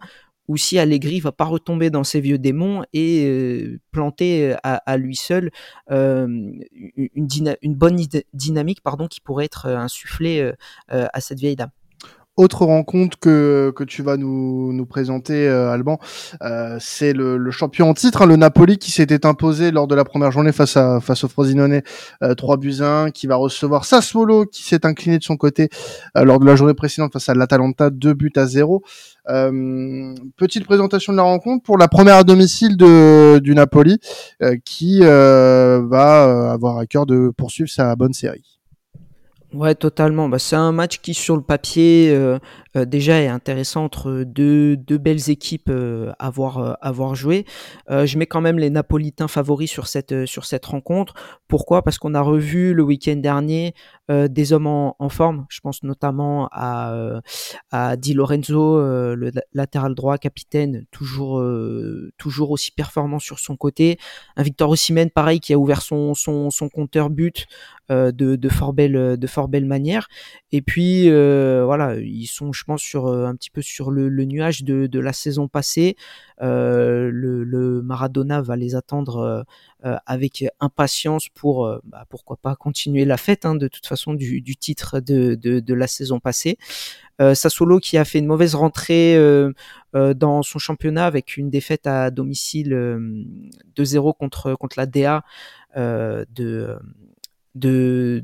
ou 0.47 0.57
si 0.57 0.79
Allegri 0.79 1.19
va 1.19 1.31
pas 1.31 1.45
retomber 1.45 1.89
dans 1.89 2.03
ses 2.03 2.21
vieux 2.21 2.37
démons 2.37 2.83
et 2.93 3.25
euh, 3.25 3.79
planter 3.91 4.53
euh, 4.53 4.57
à, 4.63 4.97
lui 4.97 5.15
seul 5.15 5.51
euh, 5.91 6.27
une, 7.15 7.55
une, 7.61 7.75
bonne 7.75 7.97
dynamique 8.33 8.81
pardon, 8.81 9.07
qui 9.07 9.21
pourrait 9.21 9.45
être 9.45 9.67
insufflée 9.67 10.51
à 10.89 11.21
cette 11.21 11.39
vieille 11.39 11.55
dame. 11.55 11.71
Autre 12.37 12.65
rencontre 12.65 13.19
que, 13.19 13.71
que 13.75 13.83
tu 13.83 14.03
vas 14.03 14.17
nous, 14.17 14.73
nous 14.73 14.85
présenter, 14.85 15.47
Alban, 15.47 15.99
c'est 16.79 17.13
le, 17.13 17.37
le, 17.37 17.51
champion 17.51 17.89
en 17.89 17.93
titre, 17.93 18.21
hein, 18.21 18.25
le 18.25 18.35
Napoli, 18.35 18.77
qui 18.77 18.91
s'était 18.91 19.25
imposé 19.25 19.71
lors 19.71 19.87
de 19.87 19.95
la 19.95 20.05
première 20.05 20.31
journée 20.31 20.51
face, 20.51 20.77
à, 20.77 20.99
face 21.01 21.23
au 21.23 21.27
Frosinone 21.27 21.81
3 22.37 22.57
buts 22.57 22.81
1, 22.81 23.11
qui 23.11 23.27
va 23.27 23.35
recevoir 23.35 23.85
Sassuolo, 23.85 24.45
qui 24.45 24.63
s'est 24.63 24.85
incliné 24.85 25.17
de 25.17 25.23
son 25.23 25.37
côté 25.37 25.69
lors 26.15 26.39
de 26.39 26.45
la 26.45 26.55
journée 26.55 26.73
précédente 26.73 27.13
face 27.13 27.29
à 27.29 27.33
l'Atalanta, 27.33 27.89
2 27.89 28.13
buts 28.13 28.33
à 28.35 28.45
0. 28.45 28.81
Euh, 29.29 30.15
petite 30.37 30.65
présentation 30.65 31.13
de 31.13 31.17
la 31.17 31.23
rencontre 31.23 31.63
pour 31.63 31.77
la 31.77 31.87
première 31.87 32.15
à 32.15 32.23
domicile 32.23 32.75
de, 32.75 33.39
du 33.39 33.53
Napoli, 33.53 33.99
euh, 34.41 34.55
qui 34.65 34.99
euh, 35.03 35.81
va 35.87 36.51
avoir 36.51 36.77
à 36.77 36.85
cœur 36.85 37.05
de 37.05 37.31
poursuivre 37.35 37.69
sa 37.69 37.95
bonne 37.95 38.13
série. 38.13 38.60
Ouais, 39.53 39.75
totalement. 39.75 40.29
Bah, 40.29 40.39
c'est 40.39 40.55
un 40.55 40.71
match 40.71 40.99
qui, 41.01 41.13
sur 41.13 41.35
le 41.35 41.41
papier, 41.41 42.09
euh, 42.09 42.39
euh, 42.77 42.85
déjà 42.85 43.21
est 43.21 43.27
intéressant 43.27 43.83
entre 43.83 44.23
deux, 44.23 44.77
deux 44.77 44.97
belles 44.97 45.29
équipes 45.29 45.69
euh, 45.69 46.13
à, 46.19 46.29
voir, 46.29 46.77
à 46.79 46.91
voir 46.93 47.15
jouer. 47.15 47.45
je 47.89 48.17
mets 48.17 48.27
quand 48.27 48.39
même 48.39 48.57
les 48.57 48.69
Napolitains 48.69 49.27
favoris 49.27 49.69
sur 49.69 49.87
cette, 49.87 50.25
sur 50.25 50.45
cette 50.45 50.65
rencontre. 50.65 51.15
Pourquoi? 51.49 51.83
Parce 51.83 51.97
qu'on 51.97 52.13
a 52.13 52.21
revu 52.21 52.73
le 52.73 52.81
week-end 52.81 53.17
dernier 53.17 53.73
des 54.09 54.53
hommes 54.53 54.67
en, 54.67 54.95
en, 54.99 55.09
forme. 55.09 55.45
Je 55.49 55.59
pense 55.59 55.83
notamment 55.83 56.47
à, 56.51 57.21
à 57.71 57.97
Di 57.97 58.13
Lorenzo, 58.13 58.79
le 58.79 59.31
latéral 59.53 59.95
droit, 59.95 60.17
capitaine, 60.17 60.85
toujours, 60.91 61.43
toujours 62.17 62.51
aussi 62.51 62.71
performant 62.71 63.19
sur 63.19 63.39
son 63.39 63.57
côté. 63.57 63.99
Un 64.37 64.43
Victor 64.43 64.69
Osimhen, 64.69 65.09
pareil, 65.09 65.41
qui 65.41 65.53
a 65.53 65.57
ouvert 65.57 65.81
son, 65.81 66.13
son, 66.13 66.49
son 66.49 66.69
compteur 66.69 67.09
but 67.09 67.47
de, 67.91 68.11
de 68.35 68.49
fort 68.49 68.73
belle, 68.73 69.17
de 69.17 69.27
fort 69.27 69.47
belle 69.47 69.65
manière. 69.65 70.07
Et 70.53 70.61
puis 70.61 71.09
euh, 71.09 71.63
voilà, 71.65 71.95
ils 71.95 72.27
sont, 72.27 72.51
je 72.51 72.63
pense, 72.63 72.81
sur 72.81 73.07
euh, 73.07 73.25
un 73.25 73.35
petit 73.35 73.49
peu 73.49 73.61
sur 73.61 73.91
le, 73.91 74.09
nuage 74.25 74.63
de, 74.63 74.87
de, 74.87 74.99
la 74.99 75.13
saison 75.13 75.47
passée. 75.47 75.95
Euh, 76.41 77.09
le, 77.11 77.81
Maradona 77.81 78.41
va 78.41 78.55
les 78.55 78.75
attendre 78.75 79.45
avec 80.05 80.45
impatience 80.59 81.29
pour, 81.29 81.67
bah, 81.85 82.05
pourquoi 82.09 82.37
pas 82.37 82.55
continuer 82.55 83.05
la 83.05 83.17
fête 83.17 83.45
hein, 83.45 83.55
de 83.55 83.67
toute 83.67 83.87
façon 83.87 84.13
du, 84.13 84.55
titre 84.55 84.99
de, 84.99 85.35
de, 85.35 85.59
de, 85.59 85.73
la 85.73 85.87
saison 85.87 86.19
passée. 86.19 86.57
Sassuolo 87.19 87.79
qui 87.79 87.97
a 87.97 88.05
fait 88.05 88.19
une 88.19 88.25
mauvaise 88.25 88.55
rentrée 88.55 89.17
dans 89.93 90.43
son 90.43 90.59
championnat 90.59 91.05
avec 91.05 91.37
une 91.37 91.49
défaite 91.49 91.87
à 91.87 92.11
domicile 92.11 92.73
2-0 93.75 94.17
contre 94.17 94.55
contre 94.55 94.77
la 94.77 94.85
DA 94.85 95.23
de 95.75 96.77
de 97.55 98.23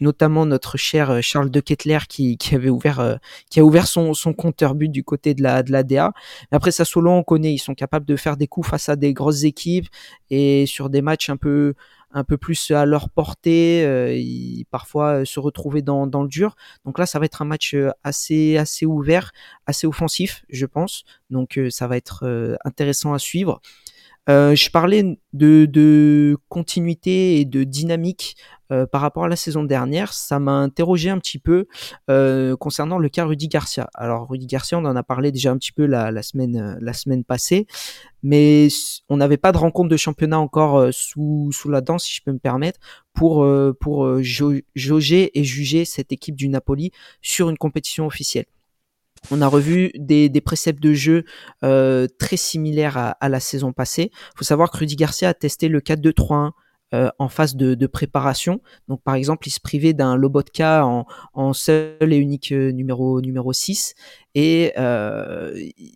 notamment 0.00 0.46
notre 0.46 0.76
cher 0.76 1.10
euh, 1.10 1.20
Charles 1.20 1.50
de 1.50 1.60
Kettler 1.60 1.98
qui, 2.08 2.38
qui 2.38 2.54
avait 2.54 2.70
ouvert 2.70 3.00
euh, 3.00 3.16
qui 3.50 3.58
a 3.60 3.64
ouvert 3.64 3.88
son, 3.88 4.14
son 4.14 4.32
compteur 4.32 4.74
but 4.74 4.88
du 4.88 5.02
côté 5.02 5.34
de 5.34 5.42
la 5.42 5.62
de 5.62 5.72
la 5.72 5.82
DA. 5.82 6.12
Mais 6.50 6.56
après 6.56 6.70
ça 6.70 6.84
solo 6.84 7.10
on 7.10 7.22
connaît, 7.24 7.52
ils 7.52 7.58
sont 7.58 7.74
capables 7.74 8.06
de 8.06 8.16
faire 8.16 8.36
des 8.36 8.46
coups 8.46 8.68
face 8.68 8.88
à 8.88 8.96
des 8.96 9.12
grosses 9.14 9.44
équipes 9.44 9.88
et 10.30 10.66
sur 10.66 10.90
des 10.90 11.02
matchs 11.02 11.28
un 11.30 11.36
peu 11.36 11.74
un 12.10 12.24
peu 12.24 12.38
plus 12.38 12.70
à 12.70 12.86
leur 12.86 13.10
portée, 13.10 13.84
euh, 13.84 14.14
ils, 14.14 14.64
parfois 14.70 15.26
se 15.26 15.40
retrouver 15.40 15.82
dans, 15.82 16.06
dans 16.06 16.22
le 16.22 16.28
dur. 16.28 16.56
Donc 16.86 16.98
là, 16.98 17.04
ça 17.04 17.18
va 17.18 17.26
être 17.26 17.42
un 17.42 17.44
match 17.44 17.76
assez 18.02 18.56
assez 18.56 18.86
ouvert, 18.86 19.32
assez 19.66 19.86
offensif, 19.86 20.44
je 20.48 20.64
pense. 20.66 21.04
Donc 21.30 21.60
ça 21.68 21.86
va 21.86 21.96
être 21.96 22.56
intéressant 22.64 23.12
à 23.12 23.18
suivre. 23.18 23.60
Euh, 24.28 24.54
je 24.54 24.70
parlais 24.70 25.18
de, 25.32 25.64
de, 25.64 26.36
continuité 26.48 27.40
et 27.40 27.44
de 27.44 27.64
dynamique 27.64 28.36
euh, 28.70 28.86
par 28.86 29.00
rapport 29.00 29.24
à 29.24 29.28
la 29.28 29.36
saison 29.36 29.64
dernière. 29.64 30.12
Ça 30.12 30.38
m'a 30.38 30.52
interrogé 30.52 31.08
un 31.08 31.18
petit 31.18 31.38
peu 31.38 31.66
euh, 32.10 32.54
concernant 32.56 32.98
le 32.98 33.08
cas 33.08 33.24
Rudy 33.24 33.48
Garcia. 33.48 33.88
Alors 33.94 34.28
Rudy 34.28 34.46
Garcia, 34.46 34.78
on 34.78 34.84
en 34.84 34.96
a 34.96 35.02
parlé 35.02 35.32
déjà 35.32 35.50
un 35.50 35.56
petit 35.56 35.72
peu 35.72 35.86
la, 35.86 36.10
la 36.10 36.22
semaine, 36.22 36.76
la 36.80 36.92
semaine 36.92 37.24
passée, 37.24 37.66
mais 38.22 38.68
on 39.08 39.16
n'avait 39.16 39.38
pas 39.38 39.52
de 39.52 39.58
rencontre 39.58 39.88
de 39.88 39.96
championnat 39.96 40.38
encore 40.38 40.92
sous, 40.92 41.50
sous 41.52 41.70
la 41.70 41.80
dent, 41.80 41.98
si 41.98 42.14
je 42.14 42.22
peux 42.22 42.32
me 42.32 42.38
permettre, 42.38 42.80
pour, 43.14 43.46
pour 43.80 44.22
jauger 44.22 45.30
et 45.38 45.44
juger 45.44 45.84
cette 45.84 46.12
équipe 46.12 46.36
du 46.36 46.48
Napoli 46.48 46.90
sur 47.22 47.48
une 47.48 47.56
compétition 47.56 48.06
officielle. 48.06 48.46
On 49.30 49.42
a 49.42 49.46
revu 49.46 49.90
des, 49.94 50.30
préceptes 50.40 50.82
de 50.82 50.92
jeu 50.92 51.24
euh, 51.64 52.06
très 52.18 52.36
similaires 52.36 53.14
à, 53.20 53.28
la 53.28 53.40
saison 53.40 53.72
passée. 53.72 54.10
Il 54.12 54.38
faut 54.38 54.44
savoir 54.44 54.70
que 54.70 54.78
Rudy 54.78 54.96
Garcia 54.96 55.30
a 55.30 55.34
testé 55.34 55.68
le 55.68 55.80
4-2-3-1 55.80 56.52
euh, 56.94 57.10
en 57.18 57.28
phase 57.28 57.56
de, 57.56 57.86
préparation. 57.86 58.60
Donc 58.88 59.02
par 59.02 59.14
exemple, 59.14 59.46
il 59.46 59.50
se 59.50 59.60
privait 59.60 59.92
d'un 59.92 60.16
Lobotka 60.16 60.86
en, 60.86 61.06
en 61.34 61.52
seul 61.52 62.12
et 62.12 62.16
unique 62.16 62.52
euh, 62.52 62.72
numéro 62.72 63.20
numéro 63.20 63.52
6 63.52 63.94
et 64.34 64.72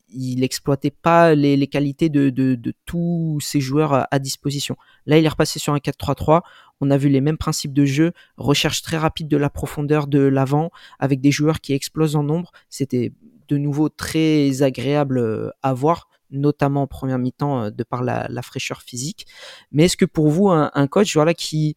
il 0.09 0.41
n'exploitait 0.41 0.91
pas 0.91 1.35
les, 1.35 1.67
qualités 1.67 2.09
de, 2.09 2.75
tous 2.85 3.39
ses 3.41 3.61
joueurs 3.61 4.07
à, 4.11 4.19
disposition. 4.19 4.77
Là, 5.07 5.19
il 5.19 5.25
est 5.25 5.29
repassé 5.29 5.59
sur 5.59 5.75
un 5.75 5.79
4-3-3. 5.79 6.41
On 6.81 6.91
a 6.91 6.97
vu 6.97 7.09
les 7.09 7.21
mêmes 7.21 7.39
principes 7.39 7.73
de 7.73 7.85
jeu, 7.85 8.13
recherche 8.37 8.83
très 8.83 8.99
rapide 8.99 9.29
de 9.29 9.37
la 9.37 9.49
profondeur 9.49 10.09
de 10.09 10.19
l'avant 10.19 10.71
avec 10.99 11.21
des 11.21 11.31
joueurs 11.31 11.61
qui 11.61 11.73
explosent 11.73 12.17
en 12.17 12.25
nombre. 12.25 12.51
C'était 12.69 13.13
de 13.49 13.57
nouveau 13.57 13.89
très 13.89 14.63
agréable 14.63 15.19
euh, 15.19 15.51
à 15.63 15.75
voir 15.75 16.09
notamment 16.33 16.83
en 16.83 16.87
première 16.87 17.19
mi-temps 17.19 17.65
euh, 17.65 17.71
de 17.71 17.85
par 17.85 18.03
la, 18.03 18.43
fraîcheur 18.43 18.83
physique. 18.83 19.27
Mais 19.71 19.85
est-ce 19.85 19.97
que 19.97 20.05
pour 20.05 20.29
vous, 20.29 20.51
un, 20.51 20.87
coach 20.89 21.15
voilà, 21.15 21.35
qui 21.35 21.77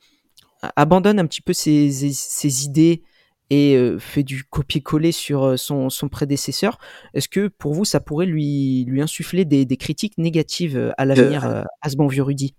abandonne 0.76 1.20
un 1.20 1.28
petit 1.28 1.42
peu 1.42 1.54
ses, 1.54 2.66
idées 2.66 3.04
et 3.52 3.76
euh, 3.76 4.00
fait 4.00 4.24
du 4.24 4.44
copier-coller 4.44 5.12
sur 5.12 5.60
son, 5.60 5.90
prédécesseur, 6.10 6.80
est-ce 7.14 7.30
que 7.30 7.48
pour 7.48 7.74
vous, 7.74 7.86
ça 7.86 8.00
pourrait 8.00 8.26
lui, 8.26 8.86
lui 8.86 9.02
insuffler 9.02 9.46
des, 9.46 9.78
critiques 9.78 10.18
négatives 10.18 10.94
à 10.98 11.06
l'avenir 11.06 11.46
à 11.82 11.90
ce 11.90 11.96
bon 11.96 12.08
vieux 12.08 12.24
Rudy? 12.24 12.56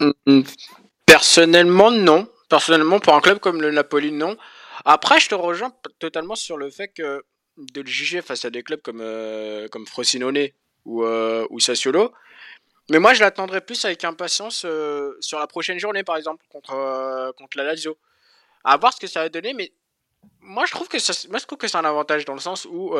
Hum, 0.00 0.12
hum. 0.26 0.44
Personnellement, 1.06 1.90
non. 1.90 2.28
Personnellement, 2.48 3.00
pour 3.00 3.14
un 3.14 3.20
club 3.20 3.38
comme 3.38 3.60
le 3.60 3.70
Napoli, 3.70 4.12
non. 4.12 4.36
Après, 4.84 5.18
je 5.18 5.28
te 5.28 5.34
rejoins 5.34 5.72
totalement 5.98 6.34
sur 6.34 6.56
le 6.56 6.70
fait 6.70 6.88
que 6.88 7.24
de 7.56 7.80
le 7.80 7.86
juger 7.86 8.22
face 8.22 8.44
à 8.44 8.50
des 8.50 8.62
clubs 8.62 8.82
comme, 8.82 9.00
euh, 9.00 9.66
comme 9.68 9.86
Frosinone 9.86 10.48
ou, 10.86 11.04
euh, 11.04 11.46
ou 11.50 11.60
Sassuolo. 11.60 12.12
Mais 12.88 12.98
moi, 12.98 13.12
je 13.12 13.20
l'attendrai 13.20 13.60
plus 13.60 13.84
avec 13.84 14.04
impatience 14.04 14.64
euh, 14.64 15.16
sur 15.20 15.38
la 15.38 15.46
prochaine 15.46 15.78
journée, 15.78 16.04
par 16.04 16.16
exemple, 16.16 16.42
contre, 16.48 17.32
contre 17.36 17.58
la 17.58 17.64
Lazio. 17.64 17.98
À 18.64 18.76
voir 18.78 18.92
ce 18.92 19.00
que 19.00 19.06
ça 19.06 19.20
va 19.20 19.28
donner, 19.28 19.52
mais 19.52 19.72
moi, 20.40 20.64
je 20.66 20.72
trouve 20.72 20.88
que, 20.88 20.98
ça, 20.98 21.12
moi, 21.28 21.38
je 21.38 21.46
trouve 21.46 21.58
que 21.58 21.68
c'est 21.68 21.76
un 21.76 21.84
avantage 21.84 22.24
dans 22.24 22.34
le 22.34 22.40
sens 22.40 22.64
où, 22.64 22.96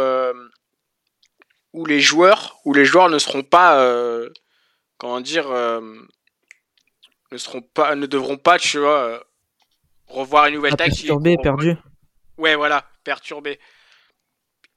où, 1.72 1.86
les, 1.86 2.00
joueurs, 2.00 2.58
où 2.64 2.74
les 2.74 2.84
joueurs 2.84 3.08
ne 3.08 3.18
seront 3.18 3.42
pas, 3.42 3.88
comment 4.98 5.20
dire, 5.20 5.50
ne 7.32 7.38
seront 7.38 7.62
pas, 7.62 7.94
ne 7.94 8.06
devront 8.06 8.36
pas, 8.36 8.58
tu 8.58 8.78
vois, 8.78 9.00
euh, 9.00 9.20
revoir 10.06 10.46
une 10.46 10.54
nouvelle 10.54 10.76
tactique. 10.76 11.06
Perturbé, 11.06 11.36
perdu. 11.42 11.76
Ouais, 12.38 12.54
voilà, 12.54 12.88
perturbé. 13.04 13.58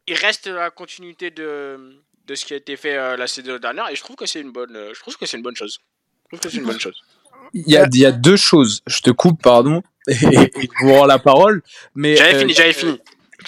Il 0.08 0.16
reste 0.16 0.48
la 0.48 0.72
continuité 0.72 1.30
de, 1.30 2.02
de 2.30 2.36
ce 2.36 2.46
qui 2.46 2.54
a 2.54 2.58
été 2.58 2.78
fait 2.78 2.96
euh, 2.96 3.18
la 3.18 3.28
saison 3.28 3.58
dernière 3.58 3.90
et 3.90 3.96
je 3.96 4.02
trouve 4.02 4.16
que 4.16 4.28
c'est 4.28 4.40
une 4.40 4.52
bonne, 4.52 4.76
euh, 4.76 4.94
je 4.94 5.00
trouve 5.00 5.18
que 5.18 5.26
c'est 5.26 5.38
une 5.38 5.44
bonne 5.44 5.56
chose. 5.56 5.80
Je 6.32 6.38
trouve 6.38 6.40
que 6.40 6.50
c'est 6.50 6.58
une 6.62 6.66
bonne 6.66 6.80
chose. 6.80 6.96
Il 7.54 7.68
y, 7.68 7.76
a, 7.76 7.88
il 7.92 8.00
y 8.00 8.06
a 8.06 8.12
deux 8.12 8.38
choses. 8.38 8.82
Je 8.86 9.02
te 9.02 9.10
coupe, 9.10 9.42
pardon, 9.42 9.82
et, 10.08 10.14
je 10.14 10.86
vous 10.86 10.94
rends 10.94 11.08
la 11.08 11.18
parole. 11.18 11.64
Mais 11.96 12.16
j'avais 12.16 12.40
fini, 12.40 12.54
j'avais 12.54 12.74
fini. 12.74 13.00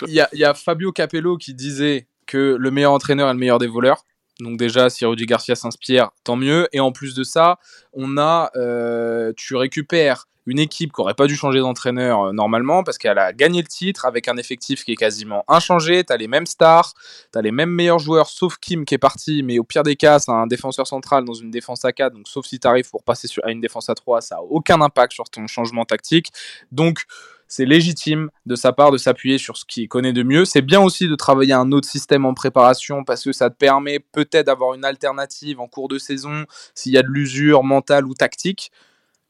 Il 0.07 0.13
y, 0.13 0.19
a, 0.19 0.29
il 0.33 0.39
y 0.39 0.43
a 0.43 0.55
Fabio 0.55 0.91
Capello 0.91 1.37
qui 1.37 1.53
disait 1.53 2.07
que 2.25 2.55
le 2.59 2.71
meilleur 2.71 2.93
entraîneur 2.93 3.29
est 3.29 3.33
le 3.33 3.39
meilleur 3.39 3.59
des 3.59 3.67
voleurs. 3.67 4.03
Donc 4.39 4.57
déjà, 4.57 4.89
si 4.89 5.05
Rudy 5.05 5.27
Garcia 5.27 5.53
s'inspire, 5.53 6.09
tant 6.23 6.35
mieux. 6.35 6.67
Et 6.71 6.79
en 6.79 6.91
plus 6.91 7.13
de 7.13 7.23
ça, 7.23 7.59
on 7.93 8.17
a, 8.17 8.49
euh, 8.55 9.33
tu 9.37 9.55
récupères 9.55 10.27
une 10.51 10.59
équipe 10.59 10.93
qui 10.93 11.01
aurait 11.01 11.13
pas 11.13 11.27
dû 11.27 11.35
changer 11.35 11.59
d'entraîneur 11.59 12.21
euh, 12.21 12.31
normalement 12.33 12.83
parce 12.83 12.97
qu'elle 12.97 13.17
a 13.17 13.33
gagné 13.33 13.61
le 13.61 13.67
titre 13.67 14.05
avec 14.05 14.27
un 14.27 14.37
effectif 14.37 14.83
qui 14.83 14.91
est 14.91 14.95
quasiment 14.95 15.43
inchangé. 15.47 16.03
Tu 16.03 16.13
as 16.13 16.17
les 16.17 16.27
mêmes 16.27 16.45
stars, 16.45 16.93
tu 17.31 17.39
as 17.39 17.41
les 17.41 17.51
mêmes 17.51 17.71
meilleurs 17.71 17.99
joueurs 17.99 18.29
sauf 18.29 18.57
Kim 18.57 18.85
qui 18.85 18.93
est 18.93 18.99
parti, 18.99 19.43
mais 19.43 19.57
au 19.59 19.63
pire 19.63 19.83
des 19.83 19.95
cas, 19.95 20.19
c'est 20.19 20.31
un 20.31 20.47
défenseur 20.47 20.85
central 20.85 21.25
dans 21.25 21.33
une 21.33 21.51
défense 21.51 21.85
à 21.85 21.93
4. 21.93 22.13
Donc 22.13 22.27
sauf 22.27 22.45
si 22.45 22.59
tu 22.59 22.67
arrives 22.67 22.89
pour 22.89 23.03
passer 23.03 23.27
à 23.43 23.51
une 23.51 23.61
défense 23.61 23.89
à 23.89 23.95
3, 23.95 24.21
ça 24.21 24.35
a 24.35 24.41
aucun 24.41 24.81
impact 24.81 25.13
sur 25.13 25.29
ton 25.29 25.47
changement 25.47 25.85
tactique. 25.85 26.31
Donc 26.71 27.05
c'est 27.47 27.65
légitime 27.65 28.29
de 28.45 28.55
sa 28.55 28.71
part 28.71 28.91
de 28.91 28.97
s'appuyer 28.97 29.37
sur 29.37 29.57
ce 29.57 29.65
qu'il 29.65 29.89
connaît 29.89 30.13
de 30.13 30.23
mieux. 30.23 30.45
C'est 30.45 30.61
bien 30.61 30.81
aussi 30.81 31.09
de 31.09 31.15
travailler 31.15 31.53
un 31.53 31.73
autre 31.73 31.87
système 31.87 32.25
en 32.25 32.33
préparation 32.33 33.03
parce 33.03 33.25
que 33.25 33.33
ça 33.33 33.49
te 33.49 33.55
permet 33.55 33.99
peut-être 33.99 34.45
d'avoir 34.45 34.73
une 34.73 34.85
alternative 34.85 35.59
en 35.59 35.67
cours 35.67 35.89
de 35.89 35.97
saison 35.97 36.45
s'il 36.75 36.93
y 36.93 36.97
a 36.97 37.01
de 37.01 37.09
l'usure 37.09 37.63
mentale 37.63 38.05
ou 38.05 38.13
tactique. 38.13 38.71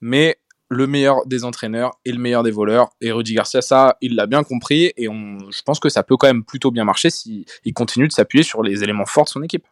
Mais 0.01 0.37
le 0.71 0.87
meilleur 0.87 1.25
des 1.25 1.43
entraîneurs 1.43 1.91
et 2.05 2.13
le 2.13 2.17
meilleur 2.17 2.43
des 2.43 2.51
voleurs. 2.51 2.91
Et 3.01 3.11
Rudy 3.11 3.33
Garcia, 3.33 3.61
ça, 3.61 3.97
il 3.99 4.15
l'a 4.15 4.25
bien 4.25 4.41
compris. 4.43 4.93
Et 4.95 5.05
je 5.05 5.61
pense 5.63 5.81
que 5.81 5.89
ça 5.89 6.01
peut 6.01 6.15
quand 6.15 6.27
même 6.27 6.45
plutôt 6.45 6.71
bien 6.71 6.85
marcher 6.85 7.09
s'il 7.09 7.45
continue 7.75 8.07
de 8.07 8.13
s'appuyer 8.13 8.43
sur 8.43 8.63
les 8.63 8.81
éléments 8.81 9.05
forts 9.05 9.25
de 9.25 9.29
son 9.29 9.43
équipe 9.43 9.65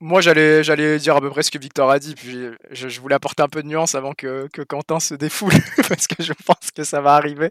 moi, 0.00 0.20
j'allais, 0.20 0.62
j'allais 0.62 0.98
dire 0.98 1.16
à 1.16 1.20
peu 1.20 1.30
près 1.30 1.42
ce 1.42 1.50
que 1.50 1.58
Victor 1.58 1.90
a 1.90 1.98
dit, 1.98 2.14
puis 2.14 2.46
je, 2.70 3.00
voulais 3.00 3.14
apporter 3.14 3.42
un 3.42 3.48
peu 3.48 3.62
de 3.62 3.68
nuance 3.68 3.94
avant 3.94 4.12
que, 4.12 4.48
que 4.52 4.62
Quentin 4.62 5.00
se 5.00 5.14
défoule, 5.14 5.52
parce 5.88 6.06
que 6.06 6.22
je 6.22 6.32
pense 6.44 6.70
que 6.74 6.84
ça 6.84 7.00
va 7.00 7.14
arriver. 7.14 7.50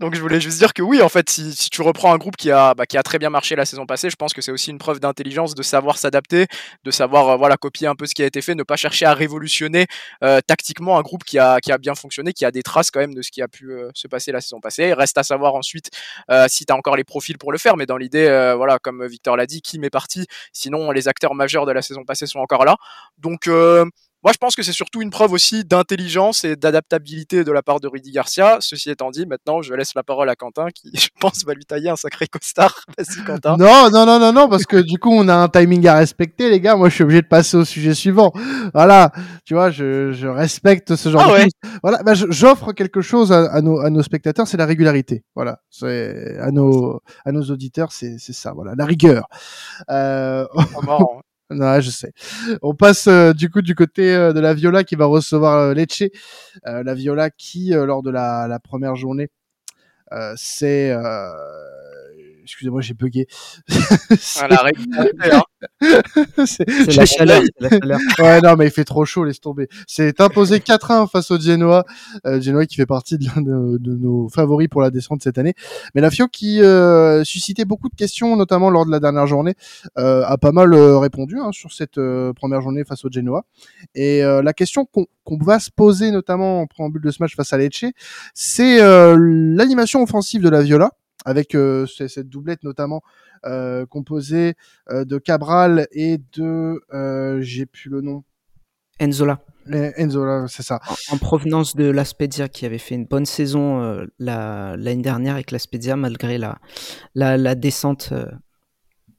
Donc, 0.00 0.14
je 0.14 0.20
voulais 0.20 0.40
juste 0.40 0.58
dire 0.58 0.72
que 0.72 0.82
oui, 0.82 1.02
en 1.02 1.08
fait, 1.08 1.28
si, 1.28 1.54
si 1.54 1.70
tu 1.70 1.82
reprends 1.82 2.12
un 2.12 2.18
groupe 2.18 2.36
qui 2.36 2.50
a, 2.50 2.74
bah, 2.74 2.86
qui 2.86 2.96
a 2.96 3.02
très 3.02 3.18
bien 3.18 3.30
marché 3.30 3.56
la 3.56 3.64
saison 3.64 3.86
passée, 3.86 4.10
je 4.10 4.16
pense 4.16 4.32
que 4.32 4.40
c'est 4.42 4.52
aussi 4.52 4.70
une 4.70 4.78
preuve 4.78 5.00
d'intelligence 5.00 5.54
de 5.54 5.62
savoir 5.62 5.98
s'adapter, 5.98 6.46
de 6.84 6.90
savoir 6.90 7.28
euh, 7.28 7.36
voilà 7.36 7.56
copier 7.56 7.86
un 7.86 7.94
peu 7.94 8.06
ce 8.06 8.14
qui 8.14 8.22
a 8.22 8.26
été 8.26 8.40
fait, 8.42 8.54
ne 8.54 8.62
pas 8.62 8.76
chercher 8.76 9.06
à 9.06 9.14
révolutionner 9.14 9.86
euh, 10.22 10.40
tactiquement 10.46 10.98
un 10.98 11.02
groupe 11.02 11.24
qui 11.24 11.38
a, 11.38 11.60
qui 11.60 11.72
a 11.72 11.78
bien 11.78 11.94
fonctionné, 11.94 12.32
qui 12.32 12.44
a 12.44 12.50
des 12.50 12.62
traces 12.62 12.90
quand 12.90 13.00
même 13.00 13.14
de 13.14 13.22
ce 13.22 13.30
qui 13.30 13.42
a 13.42 13.48
pu 13.48 13.70
euh, 13.70 13.90
se 13.94 14.08
passer 14.08 14.32
la 14.32 14.40
saison 14.40 14.60
passée. 14.60 14.88
Il 14.88 14.94
reste 14.94 15.18
à 15.18 15.22
savoir 15.22 15.54
ensuite 15.54 15.90
si 16.48 16.64
tu 16.66 16.72
as 16.72 16.76
encore 16.76 16.96
les 16.96 17.04
profils 17.04 17.38
pour 17.38 17.52
le 17.52 17.58
faire, 17.58 17.76
mais 17.76 17.86
dans 17.86 17.96
l'idée, 17.96 18.24
voilà, 18.56 18.78
comme 18.78 19.06
Victor 19.06 19.36
l'a 19.36 19.46
dit, 19.46 19.60
qui 19.62 19.78
met 19.78 19.90
parti, 19.90 20.26
sinon 20.52 20.90
les 20.90 21.08
acteurs 21.08 21.33
majeurs 21.34 21.66
de 21.66 21.72
la 21.72 21.82
saison 21.82 22.04
passée 22.04 22.26
sont 22.26 22.40
encore 22.40 22.64
là. 22.64 22.76
Donc 23.18 23.46
euh, 23.46 23.84
moi, 24.24 24.32
je 24.32 24.38
pense 24.38 24.56
que 24.56 24.62
c'est 24.62 24.72
surtout 24.72 25.02
une 25.02 25.10
preuve 25.10 25.32
aussi 25.32 25.66
d'intelligence 25.66 26.44
et 26.44 26.56
d'adaptabilité 26.56 27.44
de 27.44 27.52
la 27.52 27.62
part 27.62 27.78
de 27.78 27.88
Rudy 27.88 28.10
Garcia. 28.10 28.56
Ceci 28.60 28.88
étant 28.88 29.10
dit, 29.10 29.26
maintenant, 29.26 29.60
je 29.60 29.74
laisse 29.74 29.94
la 29.94 30.02
parole 30.02 30.30
à 30.30 30.34
Quentin, 30.34 30.68
qui, 30.74 30.90
je 30.94 31.08
pense, 31.20 31.44
va 31.44 31.52
lui 31.52 31.66
tailler 31.66 31.90
un 31.90 31.96
sacré 31.96 32.26
costard. 32.26 32.74
Vas-y, 32.96 33.22
Quentin. 33.22 33.58
Non, 33.58 33.90
non, 33.90 34.06
non, 34.06 34.18
non, 34.18 34.32
non, 34.32 34.48
parce 34.48 34.64
que 34.64 34.78
du 34.78 34.98
coup, 34.98 35.10
on 35.12 35.28
a 35.28 35.34
un 35.34 35.48
timing 35.48 35.86
à 35.88 35.96
respecter, 35.96 36.48
les 36.48 36.58
gars. 36.58 36.74
Moi, 36.74 36.88
je 36.88 36.94
suis 36.94 37.04
obligé 37.04 37.20
de 37.20 37.26
passer 37.26 37.58
au 37.58 37.66
sujet 37.66 37.92
suivant. 37.92 38.32
Voilà, 38.72 39.12
tu 39.44 39.52
vois, 39.52 39.70
je, 39.70 40.12
je 40.12 40.26
respecte 40.26 40.96
ce 40.96 41.10
genre 41.10 41.20
ah 41.22 41.36
de 41.36 41.42
choses. 41.42 41.52
Voilà, 41.82 42.02
bah, 42.02 42.14
j'offre 42.14 42.72
quelque 42.72 43.02
chose 43.02 43.30
à, 43.30 43.60
nos, 43.60 43.78
à 43.80 43.90
nos 43.90 44.02
spectateurs, 44.02 44.48
c'est 44.48 44.56
la 44.56 44.64
régularité. 44.64 45.22
Voilà, 45.34 45.58
c'est 45.68 46.38
à 46.38 46.50
nos, 46.50 47.02
à 47.26 47.32
nos 47.32 47.42
auditeurs, 47.42 47.92
c'est 47.92 48.16
ça. 48.18 48.52
Voilà, 48.54 48.72
la 48.74 48.86
rigueur. 48.86 49.26
Euh... 49.90 50.46
Oh, 50.86 51.20
non, 51.50 51.80
je 51.80 51.90
sais. 51.90 52.12
On 52.62 52.74
passe 52.74 53.06
euh, 53.06 53.32
du 53.32 53.50
coup 53.50 53.60
du 53.62 53.74
côté 53.74 54.14
euh, 54.14 54.32
de 54.32 54.40
la 54.40 54.54
Viola 54.54 54.82
qui 54.82 54.94
va 54.96 55.04
recevoir 55.06 55.58
euh, 55.58 55.74
Lecce. 55.74 56.04
la 56.64 56.94
Viola 56.94 57.30
qui, 57.30 57.70
lors 57.70 58.02
de 58.02 58.10
la, 58.10 58.48
la 58.48 58.58
première 58.58 58.96
journée, 58.96 59.30
c'est 60.36 60.94
excusez-moi, 62.44 62.80
j'ai 62.80 62.94
bugué. 62.94 63.26
C'est 63.68 64.18
C'est 64.18 64.48
la 64.48 64.56
chaleur. 65.06 65.46
c'est 66.46 66.66
la 66.94 67.06
chaleur. 67.06 67.98
Ouais, 68.18 68.40
non, 68.40 68.54
mais 68.56 68.66
il 68.66 68.70
fait 68.70 68.84
trop 68.84 69.04
chaud, 69.04 69.24
laisse 69.24 69.40
tomber. 69.40 69.68
C'est 69.86 70.20
imposé 70.20 70.58
4-1 70.58 71.10
face 71.10 71.30
au 71.30 71.38
Genoa. 71.40 71.84
Euh, 72.26 72.40
Genoa 72.40 72.66
qui 72.66 72.76
fait 72.76 72.86
partie 72.86 73.18
de 73.18 73.24
l'un 73.26 73.42
de, 73.42 73.78
de 73.78 73.94
nos 73.96 74.28
favoris 74.28 74.68
pour 74.68 74.82
la 74.82 74.90
descente 74.90 75.22
cette 75.22 75.38
année. 75.38 75.54
Mais 75.94 76.00
la 76.00 76.10
Fio 76.10 76.28
qui 76.28 76.62
euh, 76.62 77.24
suscitait 77.24 77.64
beaucoup 77.64 77.88
de 77.88 77.94
questions, 77.96 78.36
notamment 78.36 78.70
lors 78.70 78.86
de 78.86 78.90
la 78.90 79.00
dernière 79.00 79.26
journée, 79.26 79.54
euh, 79.98 80.22
a 80.24 80.36
pas 80.38 80.52
mal 80.52 80.72
euh, 80.74 80.98
répondu 80.98 81.38
hein, 81.38 81.50
sur 81.52 81.72
cette 81.72 81.98
euh, 81.98 82.32
première 82.32 82.60
journée 82.60 82.84
face 82.84 83.04
au 83.04 83.08
Genoa. 83.10 83.44
Et 83.94 84.22
euh, 84.22 84.42
la 84.42 84.52
question 84.52 84.84
qu'on 84.84 85.06
qu'on 85.24 85.38
va 85.38 85.58
se 85.58 85.70
poser, 85.70 86.10
notamment 86.10 86.60
en 86.60 86.66
préambule 86.66 87.00
de 87.00 87.10
ce 87.10 87.16
match 87.22 87.34
face 87.34 87.52
à 87.54 87.56
Lecce, 87.56 87.86
c'est 88.34 88.82
euh, 88.82 89.16
l'animation 89.18 90.02
offensive 90.02 90.42
de 90.42 90.50
la 90.50 90.60
Viola, 90.62 90.90
avec 91.24 91.54
euh, 91.54 91.86
cette 91.86 92.28
doublette 92.28 92.62
notamment 92.62 93.02
euh, 93.46 93.86
composée 93.86 94.54
euh, 94.90 95.04
de 95.04 95.18
Cabral 95.18 95.86
et 95.92 96.18
de... 96.36 96.80
J'ai 97.42 97.66
plus 97.66 97.90
le 97.90 98.00
nom. 98.00 98.24
Enzola, 99.02 99.40
Les- 99.66 99.92
Enzo, 99.96 100.24
là, 100.24 100.46
c'est 100.48 100.62
ça. 100.62 100.78
en, 101.10 101.14
en 101.14 101.18
provenance 101.18 101.74
de 101.74 101.84
la 101.90 102.04
Spezia, 102.04 102.48
qui 102.48 102.64
avait 102.64 102.78
fait 102.78 102.94
une 102.94 103.06
bonne 103.06 103.26
saison 103.26 104.06
la- 104.20 104.76
l'année 104.76 105.02
dernière 105.02 105.34
avec 105.34 105.50
la 105.50 105.58
Spezia, 105.58 105.96
malgré 105.96 106.38
la, 106.38 106.58
la, 107.16 107.36
la 107.36 107.54
descente. 107.56 108.12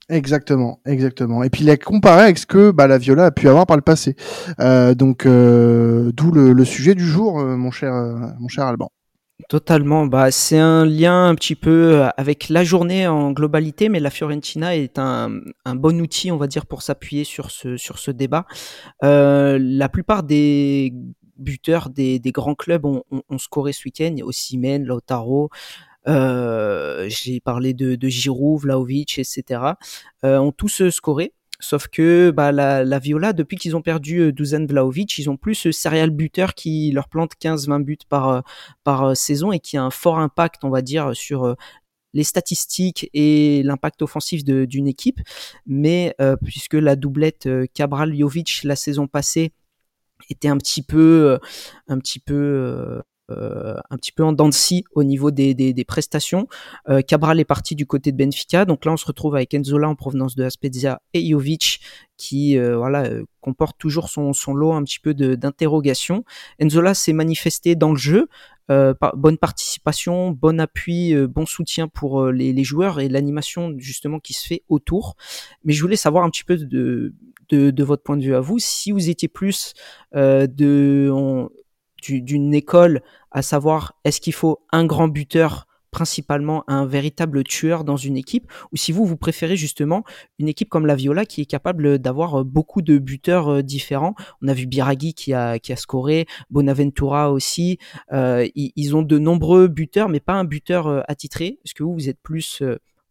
Exactement, 0.08 0.80
exactement. 0.86 1.44
Et 1.44 1.50
puis 1.50 1.64
il 1.64 1.70
a 1.70 1.78
comparé 1.78 2.24
avec 2.24 2.38
ce 2.38 2.46
que 2.46 2.72
bah, 2.72 2.88
la 2.88 2.98
Viola 3.00 3.26
a 3.26 3.32
pu 3.32 3.50
avoir 3.50 3.66
par 3.66 3.76
le 3.76 3.82
passé. 3.82 4.16
Donc 4.96 5.24
d'où 5.26 6.32
le, 6.32 6.54
le 6.54 6.66
sujet 6.66 6.96
du 6.96 7.06
jour, 7.06 7.44
mon 7.44 7.72
cher, 7.72 7.92
mon 8.40 8.48
cher 8.48 8.66
Alban. 8.66 8.90
Totalement. 9.48 10.08
Bah, 10.08 10.32
c'est 10.32 10.58
un 10.58 10.86
lien 10.86 11.28
un 11.28 11.36
petit 11.36 11.56
peu 11.56 12.02
euh, 12.02 12.10
avec 12.18 12.50
la 12.50 12.64
journée 12.64 13.08
en 13.08 13.32
globalité, 13.32 13.90
mais 13.90 14.00
la 14.00 14.10
Fiorentina 14.10 14.76
est 14.76 14.98
un, 14.98 15.30
bon 15.66 16.02
outil, 16.02 16.32
on 16.32 16.38
va 16.38 16.48
dire, 16.48 16.66
pour 16.66 16.82
s'appuyer 16.82 17.24
sur 17.24 17.52
ce, 17.52 17.78
sur 17.78 18.00
ce 18.00 18.10
débat. 18.10 18.46
Euh, 19.04 19.60
la 19.62 19.88
plupart 19.88 20.24
des 20.24 20.94
buteurs 21.38 21.90
des, 21.90 22.20
grands 22.26 22.56
clubs 22.56 22.86
ont, 22.86 23.04
scoré 23.38 23.74
ce 23.74 23.84
week-end. 23.86 24.16
Osimhen, 24.24 24.84
Lautaro, 24.84 25.50
euh, 26.08 27.06
j'ai 27.10 27.40
parlé 27.40 27.74
de, 27.74 27.96
de 27.96 28.08
Giroud, 28.08 28.62
Vlaovic, 28.62 29.20
etc. 29.20 29.62
Euh, 30.24 30.38
ont 30.38 30.52
tous 30.52 30.90
scoré. 30.90 31.34
Sauf 31.60 31.88
que 31.88 32.32
bah, 32.32 32.52
la, 32.52 32.84
la 32.84 33.00
Viola, 33.00 33.34
depuis 33.34 33.58
qu'ils 33.58 33.76
ont 33.76 33.82
perdu 33.82 34.20
euh, 34.20 34.32
Dusan 34.32 34.66
Vlaovic, 34.66 35.18
ils 35.18 35.30
ont 35.30 35.38
plus 35.38 35.56
ce 35.56 35.72
serial 35.72 36.10
buteur 36.10 36.54
qui 36.54 36.92
leur 36.92 37.08
plante 37.08 37.34
15-20 37.42 37.84
buts 37.84 37.98
par, 38.10 38.30
euh, 38.30 38.42
par 38.84 39.04
euh, 39.04 39.14
saison 39.16 39.52
et 39.52 39.60
qui 39.60 39.78
a 39.78 39.84
un 39.84 39.92
fort 39.92 40.20
impact, 40.20 40.64
on 40.64 40.70
va 40.70 40.82
dire, 40.82 41.16
sur 41.16 41.56
les 42.14 42.24
statistiques 42.24 43.10
et 43.14 43.62
l'impact 43.64 44.02
offensif 44.02 44.44
d'une 44.44 44.88
équipe. 44.88 45.20
Mais 45.66 46.16
puisque 46.44 46.76
la 46.76 46.96
doublette 46.96 47.50
Cabral-Jovic 47.74 48.64
la 48.64 48.76
saison 48.76 49.08
passée 49.08 49.52
était 50.30 50.48
un 50.48 50.58
petit 50.58 50.82
peu, 50.82 51.38
un 51.88 52.00
petit 52.00 52.20
peu, 52.20 53.02
un 53.30 53.98
petit 53.98 54.12
peu 54.12 54.24
en 54.24 54.34
dents 54.34 54.50
de 54.50 54.54
au 54.94 55.04
niveau 55.04 55.32
des, 55.32 55.54
des, 55.54 55.86
prestations. 55.86 56.48
Euh, 56.90 57.02
Cabral 57.02 57.40
est 57.40 57.46
parti 57.46 57.76
du 57.76 57.86
côté 57.86 58.12
de 58.12 58.18
Benfica, 58.18 58.66
donc 58.66 58.86
là 58.86 58.92
on 58.92 58.98
se 58.98 59.06
retrouve 59.06 59.36
avec 59.36 59.54
Enzola 59.54 59.90
en 59.90 59.96
provenance 59.96 60.36
de 60.36 60.44
la 60.44 60.50
Spezia 60.50 61.02
et 61.14 61.30
Jovic 61.30 61.80
qui 62.18 62.58
euh, 62.58 62.78
voilà 62.78 63.06
euh, 63.06 63.26
comporte 63.42 63.78
toujours 63.78 64.10
son, 64.10 64.34
son 64.34 64.54
lot 64.54 64.74
un 64.74 64.84
petit 64.84 65.00
peu 65.00 65.14
de- 65.14 65.36
d'interrogation. 65.36 66.24
Enzola 66.62 66.94
s'est 66.94 67.14
manifesté 67.14 67.76
dans 67.76 67.92
le 67.92 67.98
jeu, 67.98 68.28
euh, 68.72 68.94
bonne 69.16 69.38
participation, 69.38 70.32
bon 70.32 70.60
appui, 70.60 71.14
euh, 71.14 71.28
bon 71.28 71.46
soutien 71.46 71.88
pour 71.88 72.24
euh, 72.24 72.32
les, 72.32 72.64
joueurs 72.64 73.00
et 73.00 73.10
l'animation 73.10 73.74
justement 73.78 74.20
qui 74.20 74.34
se 74.34 74.48
fait 74.48 74.64
autour. 74.70 75.16
Mais 75.64 75.74
je 75.74 75.82
voulais 75.82 75.96
savoir 75.96 76.24
un 76.24 76.30
petit 76.30 76.44
peu 76.44 76.58
de, 76.58 77.14
de, 77.50 77.72
de 77.72 77.84
votre 77.84 78.04
point 78.04 78.18
de 78.18 78.24
vue 78.24 78.36
à 78.36 78.40
vous, 78.40 78.60
si 78.60 78.92
vous 78.92 79.10
étiez 79.10 79.28
plus 79.28 79.74
euh, 80.16 80.48
de 80.48 81.10
d'une 82.12 82.54
école, 82.54 83.02
à 83.32 83.42
savoir 83.42 83.96
est-ce 84.04 84.22
qu'il 84.22 84.34
faut 84.34 84.60
un 84.72 84.86
grand 84.86 85.08
buteur 85.08 85.68
principalement 85.96 86.66
un 86.68 86.86
véritable 86.86 87.46
tueur 87.46 87.86
dans 87.86 87.96
une 87.96 88.18
équipe, 88.18 88.52
ou 88.74 88.76
si 88.76 88.92
vous, 88.92 89.06
vous 89.06 89.16
préférez 89.16 89.56
justement 89.56 90.04
une 90.40 90.50
équipe 90.50 90.68
comme 90.68 90.86
la 90.86 90.96
Viola 90.96 91.26
qui 91.26 91.40
est 91.40 91.46
capable 91.46 92.00
d'avoir 92.00 92.42
euh, 92.42 92.44
beaucoup 92.44 92.82
de 92.82 92.98
buteurs 92.98 93.48
euh, 93.48 93.62
différents. 93.64 94.14
On 94.42 94.50
a 94.50 94.54
vu 94.54 94.66
Biraghi 94.66 95.14
qui 95.14 95.34
a, 95.34 95.58
qui 95.58 95.72
a 95.72 95.78
scoré, 95.78 96.26
Bonaventura 96.50 97.32
aussi. 97.32 97.78
Euh, 98.12 98.46
ils, 98.56 98.94
ont 98.94 99.04
de 99.04 99.18
nombreux 99.18 99.70
buteurs, 99.70 100.10
mais 100.10 100.20
pas 100.20 100.34
un 100.34 100.44
buteur 100.44 101.06
attitré. 101.10 101.60
Est-ce 101.64 101.74
que 101.74 101.84
vous, 101.84 101.94
vous 101.94 102.10
êtes 102.10 102.20
plus, 102.22 102.62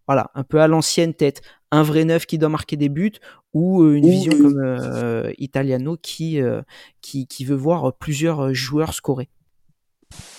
voilà, 0.07 0.31
un 0.35 0.45
peu 0.45 0.61
à 0.61 0.69
l'ancienne 0.69 1.15
tête, 1.15 1.41
un 1.75 1.83
vrai 1.83 2.05
neuf 2.05 2.27
qui 2.27 2.39
doit 2.39 2.49
marquer 2.49 2.77
des 2.77 2.89
buts, 2.89 3.19
ou 3.53 3.83
euh, 3.83 3.95
une 3.95 4.09
vision 4.09 4.33
comme 4.33 4.61
euh, 4.63 5.33
Italiano 5.39 5.97
qui, 5.97 6.41
euh, 6.41 6.63
qui, 7.01 7.27
qui 7.27 7.45
veut 7.45 7.57
voir 7.57 7.93
plusieurs 7.95 8.55
joueurs 8.55 8.95
scorer 8.95 9.29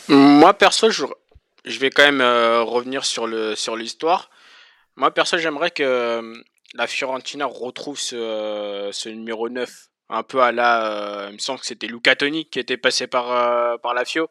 Moi, 0.08 0.54
perso, 0.54 0.90
je, 0.90 1.06
je 1.66 1.80
vais 1.80 1.90
quand 1.90 2.04
même 2.04 2.22
euh, 2.22 2.64
revenir 2.64 3.06
sur 3.06 3.28
le 3.28 3.56
sur 3.56 3.76
l'histoire. 3.76 4.30
Moi, 4.96 5.12
perso, 5.12 5.38
j'aimerais 5.38 5.72
que 5.72 6.34
la 6.74 6.88
Fiorentina 6.88 7.46
retrouve 7.46 8.00
ce, 8.00 8.90
ce 8.92 9.10
numéro 9.10 9.50
9. 9.50 9.90
Un 10.10 10.24
peu 10.24 10.42
à 10.42 10.52
la... 10.52 10.86
euh, 10.86 11.28
il 11.32 11.34
me 11.34 11.40
semble 11.40 11.60
que 11.60 11.66
c'était 11.66 11.88
Luca 11.88 12.16
Toni 12.16 12.46
qui 12.46 12.60
était 12.60 12.78
passé 12.78 13.08
par, 13.08 13.32
euh, 13.32 13.78
par 13.78 13.94
la 13.94 14.06
Fio. 14.06 14.28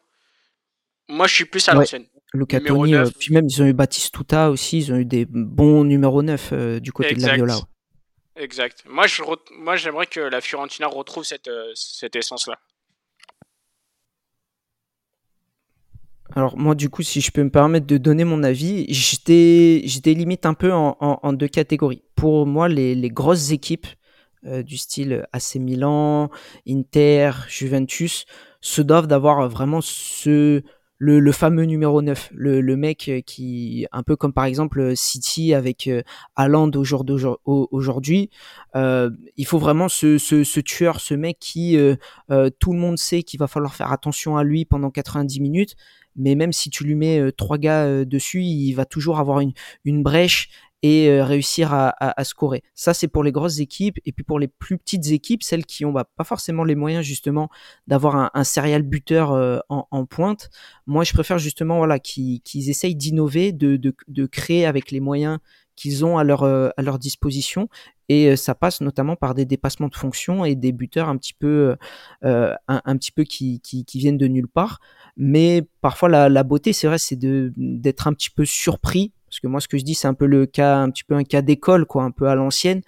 Moi, 1.07 1.27
je 1.27 1.33
suis 1.35 1.45
plus 1.45 1.67
à 1.69 1.73
Ouais. 1.73 1.79
l'ancienne. 1.79 2.05
Luca 2.33 2.57
Numéro 2.59 2.79
Toni, 2.79 2.91
neuf. 2.93 3.07
euh, 3.07 3.11
puis 3.17 3.33
même 3.33 3.45
ils 3.47 3.61
ont 3.61 3.65
eu 3.65 3.73
Batistuta 3.73 4.49
aussi, 4.49 4.79
ils 4.79 4.91
ont 4.91 4.97
eu 4.97 5.05
des 5.05 5.25
bons 5.25 5.83
numéros 5.85 6.21
9 6.21 6.49
euh, 6.51 6.79
du 6.81 6.91
côté 6.91 7.15
de 7.15 7.21
la. 7.21 7.35
Viola. 7.35 7.57
Exact. 8.35 8.83
Moi, 8.89 9.07
je 9.07 9.21
re- 9.21 9.39
moi, 9.57 9.77
j'aimerais 9.77 10.07
que 10.07 10.19
la 10.19 10.41
Fiorentina 10.41 10.87
retrouve 10.87 11.23
cette, 11.23 11.47
euh, 11.47 11.71
cette 11.75 12.15
essence-là. 12.17 12.57
Alors 16.35 16.57
moi 16.57 16.73
du 16.75 16.89
coup 16.89 17.03
si 17.03 17.21
je 17.21 17.31
peux 17.31 17.43
me 17.43 17.51
permettre 17.51 17.85
de 17.85 17.97
donner 17.97 18.23
mon 18.23 18.41
avis, 18.43 18.85
j'étais 18.91 19.81
j'étais 19.85 20.13
limite 20.13 20.45
un 20.45 20.55
peu 20.55 20.73
en, 20.73 20.97
en- 20.99 21.19
en 21.21 21.33
deux 21.33 21.47
catégories. 21.47 22.03
Pour 22.15 22.47
moi 22.47 22.67
les, 22.67 22.95
les 22.95 23.09
grosses 23.09 23.51
équipes 23.51 23.87
du 24.43 24.77
style 24.77 25.25
AC 25.33 25.55
Milan, 25.55 26.29
Inter, 26.67 27.31
Juventus 27.47 28.25
se 28.61 28.81
doivent 28.81 29.07
d'avoir 29.07 29.47
vraiment 29.49 29.81
ce 29.81 30.61
le, 30.97 31.19
le 31.19 31.31
fameux 31.31 31.63
numéro 31.63 32.01
9, 32.01 32.31
le, 32.33 32.61
le 32.61 32.77
mec 32.77 33.09
euh, 33.09 33.21
qui 33.21 33.85
un 33.91 34.03
peu 34.03 34.15
comme 34.15 34.33
par 34.33 34.45
exemple 34.45 34.93
City 34.95 35.53
avec 35.53 35.87
euh, 35.87 36.01
Haaland 36.35 36.71
aujourd'hui, 37.45 38.29
euh, 38.75 39.09
il 39.37 39.45
faut 39.45 39.59
vraiment 39.59 39.89
ce, 39.89 40.17
ce, 40.17 40.43
ce 40.43 40.59
tueur, 40.59 40.99
ce 40.99 41.13
mec 41.13 41.37
qui 41.39 41.77
euh, 41.77 41.95
euh, 42.31 42.49
tout 42.59 42.73
le 42.73 42.79
monde 42.79 42.97
sait 42.97 43.23
qu'il 43.23 43.39
va 43.39 43.47
falloir 43.47 43.75
faire 43.75 43.91
attention 43.91 44.37
à 44.37 44.43
lui 44.43 44.65
pendant 44.65 44.89
90 44.89 45.39
minutes 45.41 45.75
mais 46.15 46.35
même 46.35 46.53
si 46.53 46.69
tu 46.69 46.83
lui 46.85 46.95
mets 46.95 47.19
euh, 47.19 47.31
trois 47.31 47.57
gars 47.57 47.83
euh, 47.83 48.05
dessus, 48.05 48.41
il 48.41 48.73
va 48.73 48.85
toujours 48.85 49.19
avoir 49.19 49.41
une, 49.41 49.51
une 49.83 50.01
brèche 50.01 50.49
et 50.85 51.09
euh, 51.09 51.23
réussir 51.23 51.73
à, 51.73 51.89
à, 51.89 52.21
à 52.21 52.23
scorer. 52.23 52.61
Ça, 52.75 52.93
c'est 52.93 53.07
pour 53.07 53.23
les 53.23 53.31
grosses 53.31 53.57
équipes. 53.57 53.97
Et 54.05 54.11
puis 54.11 54.23
pour 54.23 54.37
les 54.37 54.47
plus 54.47 54.77
petites 54.77 55.07
équipes, 55.07 55.41
celles 55.41 55.65
qui 55.65 55.83
ont 55.83 55.91
bah, 55.91 56.07
pas 56.15 56.23
forcément 56.23 56.63
les 56.63 56.75
moyens 56.75 57.03
justement 57.03 57.49
d'avoir 57.87 58.15
un, 58.15 58.29
un 58.35 58.43
serial 58.43 58.83
buteur 58.83 59.31
euh, 59.31 59.57
en, 59.69 60.05
pointe, 60.05 60.51
moi, 60.85 61.03
je 61.03 61.11
préfère 61.13 61.39
justement 61.39 61.77
voilà 61.77 61.97
qu'ils 61.97 62.69
essayent 62.69 62.95
d'innover, 62.95 63.51
de, 63.51 64.25
créer 64.27 64.67
avec 64.67 64.91
les 64.91 64.99
moyens 64.99 65.39
qu'ils 65.75 66.05
ont 66.05 66.19
à 66.19 66.23
leur, 66.23 66.43
euh, 66.43 66.69
à 66.77 66.83
leur 66.83 66.99
disposition. 66.99 67.67
Et 68.07 68.35
ça 68.35 68.53
passe 68.53 68.81
notamment 68.81 69.15
par 69.15 69.33
des 69.33 69.45
dépassements 69.45 69.87
de 69.87 69.95
fonction 69.95 70.45
et 70.45 70.53
des 70.53 70.71
buteurs 70.71 71.09
un 71.09 71.17
petit 71.17 71.33
peu, 71.33 71.75
un, 72.21 72.97
petit 72.97 73.11
peu 73.11 73.23
qui, 73.23 73.59
viennent 73.95 74.19
de 74.19 74.27
nulle 74.27 74.47
part. 74.47 74.79
Mais 75.17 75.63
parfois, 75.81 76.29
la, 76.29 76.43
beauté, 76.43 76.71
c'est 76.71 76.85
vrai, 76.85 76.99
c'est 76.99 77.17
d'être 77.17 78.05
un 78.05 78.13
petit 78.13 78.29
peu 78.29 78.45
surpris. 78.45 79.14
Parce 79.35 79.41
que 79.41 79.47
moi, 79.47 79.59
ce 79.59 79.67
que 79.67 79.77
je 79.77 79.83
dis, 79.83 79.95
c'est 79.95 80.07
un 80.07 80.13
peu 80.13 80.27
le 80.27 80.45
cas, 80.45 80.77
un 80.77 80.89
petit 80.89 81.03
peu 81.03 81.13
un 81.13 81.25
cas 81.25 81.41
d'école, 81.41 81.85
quoi, 81.85 82.03
un 82.03 82.11
peu 82.11 82.29
à 82.29 82.35
l'ancienne. 82.35 82.83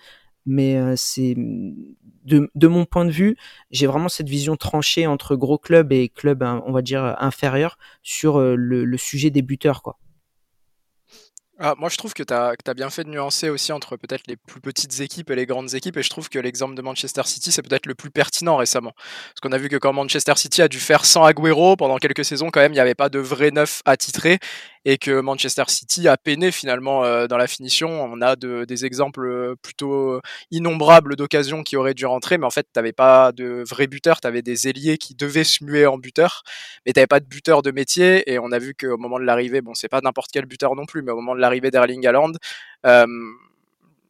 Mais 0.45 0.77
euh, 0.77 0.93
c'est 0.95 1.35
de, 1.35 2.67
mon 2.69 2.85
point 2.85 3.03
de 3.03 3.11
vue, 3.11 3.35
j'ai 3.69 3.85
vraiment 3.85 4.07
cette 4.07 4.29
vision 4.29 4.55
tranchée 4.55 5.07
entre 5.07 5.35
gros 5.35 5.57
clubs 5.57 5.91
et 5.91 6.07
clubs, 6.07 6.41
hein, 6.43 6.63
on 6.65 6.71
va 6.71 6.81
dire 6.81 7.17
inférieurs, 7.19 7.77
sur 8.01 8.39
euh, 8.39 8.55
le, 8.55 8.85
le 8.85 8.97
sujet 8.97 9.29
des 9.29 9.41
buteurs, 9.41 9.81
quoi. 9.81 9.97
Ah, 11.59 11.73
moi, 11.75 11.89
je 11.89 11.97
trouve 11.97 12.13
que 12.13 12.21
tu 12.21 12.33
as, 12.35 12.73
bien 12.75 12.91
fait 12.91 13.03
de 13.03 13.09
nuancer 13.09 13.49
aussi 13.49 13.71
entre 13.71 13.97
peut-être 13.97 14.27
les 14.27 14.35
plus 14.35 14.61
petites 14.61 14.99
équipes 14.99 15.31
et 15.31 15.35
les 15.35 15.47
grandes 15.47 15.73
équipes. 15.73 15.97
Et 15.97 16.03
je 16.03 16.09
trouve 16.11 16.29
que 16.29 16.37
l'exemple 16.37 16.75
de 16.75 16.83
Manchester 16.83 17.23
City, 17.25 17.51
c'est 17.51 17.63
peut-être 17.63 17.87
le 17.87 17.95
plus 17.95 18.11
pertinent 18.11 18.57
récemment. 18.57 18.93
Parce 18.95 19.39
qu'on 19.41 19.51
a 19.51 19.57
vu 19.57 19.67
que 19.67 19.75
quand 19.75 19.91
Manchester 19.91 20.33
City 20.35 20.61
a 20.61 20.67
dû 20.67 20.79
faire 20.79 21.03
sans 21.03 21.23
Agüero 21.23 21.75
pendant 21.75 21.97
quelques 21.97 22.25
saisons, 22.25 22.51
quand 22.51 22.59
même, 22.59 22.73
il 22.73 22.75
n'y 22.75 22.81
avait 22.81 22.93
pas 22.93 23.09
de 23.09 23.17
vrai 23.17 23.49
neuf 23.49 23.81
attitré. 23.85 24.37
Et 24.89 24.97
que 24.97 25.19
Manchester 25.19 25.65
City 25.67 26.07
a 26.07 26.15
peiné 26.15 26.49
finalement 26.49 27.27
dans 27.27 27.35
la 27.35 27.47
finition. 27.47 27.89
On 27.89 28.21
a 28.21 28.37
de, 28.37 28.63
des 28.63 28.85
exemples 28.85 29.55
plutôt 29.61 30.21
innombrables 30.49 31.17
d'occasions 31.17 31.61
qui 31.61 31.75
auraient 31.75 31.93
dû 31.93 32.05
rentrer, 32.05 32.37
mais 32.37 32.45
en 32.45 32.51
fait, 32.51 32.63
tu 32.63 32.79
n'avais 32.79 32.93
pas 32.93 33.33
de 33.33 33.65
vrai 33.67 33.87
buteur, 33.87 34.21
tu 34.21 34.27
avais 34.27 34.41
des 34.41 34.69
ailiers 34.69 34.97
qui 34.97 35.13
devaient 35.13 35.43
se 35.43 35.65
muer 35.65 35.85
en 35.85 35.97
buteur, 35.97 36.43
mais 36.85 36.93
tu 36.93 36.99
n'avais 36.99 37.07
pas 37.07 37.19
de 37.19 37.25
buteur 37.25 37.63
de 37.63 37.71
métier, 37.71 38.31
et 38.31 38.39
on 38.39 38.49
a 38.53 38.59
vu 38.59 38.75
qu'au 38.75 38.95
moment 38.95 39.19
de 39.19 39.25
l'arrivée, 39.25 39.59
bon, 39.59 39.73
c'est 39.73 39.89
pas 39.89 39.99
n'importe 40.01 40.31
quel 40.31 40.45
buteur 40.45 40.73
non 40.73 40.85
plus, 40.85 41.01
mais 41.01 41.11
au 41.11 41.17
moment 41.17 41.35
de 41.35 41.41
l'arrivée 41.41 41.69
d'Erling 41.69 42.07
Haaland, 42.07 42.31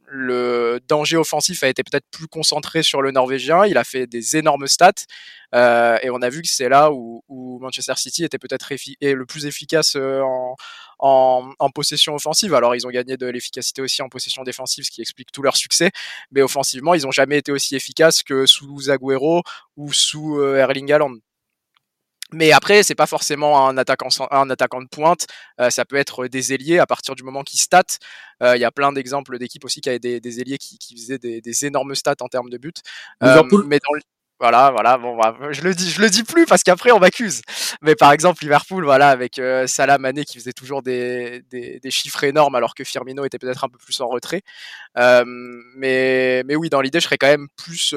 le 0.09 0.79
danger 0.87 1.17
offensif 1.17 1.63
a 1.63 1.67
été 1.67 1.83
peut-être 1.83 2.05
plus 2.09 2.27
concentré 2.27 2.81
sur 2.81 3.01
le 3.01 3.11
Norvégien. 3.11 3.65
Il 3.65 3.77
a 3.77 3.83
fait 3.83 4.07
des 4.07 4.37
énormes 4.37 4.67
stats 4.67 4.91
euh, 5.53 5.97
et 6.01 6.09
on 6.09 6.21
a 6.21 6.29
vu 6.29 6.41
que 6.41 6.47
c'est 6.47 6.69
là 6.69 6.91
où, 6.91 7.23
Manchester 7.61 7.95
City 7.97 8.23
était 8.23 8.37
peut-être 8.37 8.69
le 9.01 9.25
plus 9.25 9.45
efficace 9.45 9.95
euh, 9.95 10.21
en, 10.99 11.69
possession 11.73 12.15
offensive. 12.15 12.53
Alors 12.53 12.75
ils 12.75 12.87
ont 12.87 12.89
gagné 12.89 13.17
de 13.17 13.25
l'efficacité 13.27 13.81
aussi 13.81 14.01
en 14.01 14.09
possession 14.09 14.43
défensive, 14.43 14.85
ce 14.85 14.91
qui 14.91 15.01
explique 15.01 15.31
tout 15.31 15.41
leur 15.41 15.57
succès. 15.57 15.91
Mais 16.31 16.41
offensivement, 16.41 16.93
ils 16.93 17.03
n'ont 17.03 17.11
jamais 17.11 17.37
été 17.37 17.51
aussi 17.51 17.75
efficaces 17.75 18.23
que 18.23 18.45
sous 18.45 18.89
Agüero 18.89 19.43
ou 19.75 19.91
sous 19.91 20.39
euh, 20.39 20.57
Erling 20.57 20.91
Haaland. 20.91 21.15
Mais 22.33 22.51
après, 22.51 22.83
c'est 22.83 22.95
pas 22.95 23.05
forcément 23.05 23.67
un 23.67 23.77
attaquant, 23.77 24.09
un 24.31 24.49
attaquant 24.49 24.81
de 24.81 24.87
pointe. 24.87 25.27
Euh, 25.61 25.69
ça 25.69 25.85
peut 25.85 25.95
être 25.95 26.27
des 26.27 26.53
ailiers 26.53 26.79
à 26.79 26.85
partir 26.85 27.15
du 27.15 27.23
moment 27.23 27.43
qu'ils 27.43 27.59
stat. 27.59 27.83
Euh, 28.43 28.57
il 28.57 28.59
y 28.59 28.65
a 28.65 28.71
plein 28.71 28.91
d'exemples 28.91 29.37
d'équipes 29.37 29.63
aussi 29.63 29.79
qui 29.79 29.89
avaient 29.89 29.99
des, 29.99 30.19
des 30.19 30.41
ailiers 30.41 30.57
qui, 30.57 30.77
qui 30.77 30.95
faisaient 30.95 31.19
des, 31.19 31.39
des, 31.41 31.65
énormes 31.65 31.95
stats 31.95 32.15
en 32.19 32.27
termes 32.27 32.49
de 32.49 32.57
buts. 32.57 32.73
Euh, 33.23 33.43
mais 33.65 33.79
dans 33.79 33.99
voilà, 34.39 34.69
voilà, 34.69 34.99
bon, 34.99 35.17
bah, 35.17 35.35
je 35.49 35.61
le 35.61 35.73
dis, 35.73 35.89
je 35.89 35.99
le 35.99 36.11
dis 36.11 36.23
plus 36.23 36.45
parce 36.45 36.61
qu'après 36.61 36.91
on 36.91 36.99
m'accuse. 36.99 37.41
Mais 37.81 37.95
par 37.95 38.11
exemple, 38.11 38.43
Liverpool, 38.43 38.83
voilà, 38.83 39.09
avec 39.09 39.41
Salah 39.65 39.97
Mané 39.97 40.25
qui 40.25 40.37
faisait 40.37 40.53
toujours 40.53 40.83
des, 40.83 41.41
des, 41.49 41.79
des, 41.79 41.91
chiffres 41.91 42.23
énormes 42.23 42.53
alors 42.53 42.75
que 42.75 42.83
Firmino 42.83 43.25
était 43.25 43.39
peut-être 43.39 43.63
un 43.63 43.67
peu 43.67 43.79
plus 43.79 43.99
en 43.99 44.07
retrait. 44.07 44.43
Mais, 44.95 46.43
mais 46.45 46.55
oui, 46.55 46.69
dans 46.69 46.81
l'idée, 46.81 46.99
je 46.99 47.05
serais 47.05 47.17
quand 47.17 47.25
même 47.25 47.47
plus, 47.55 47.95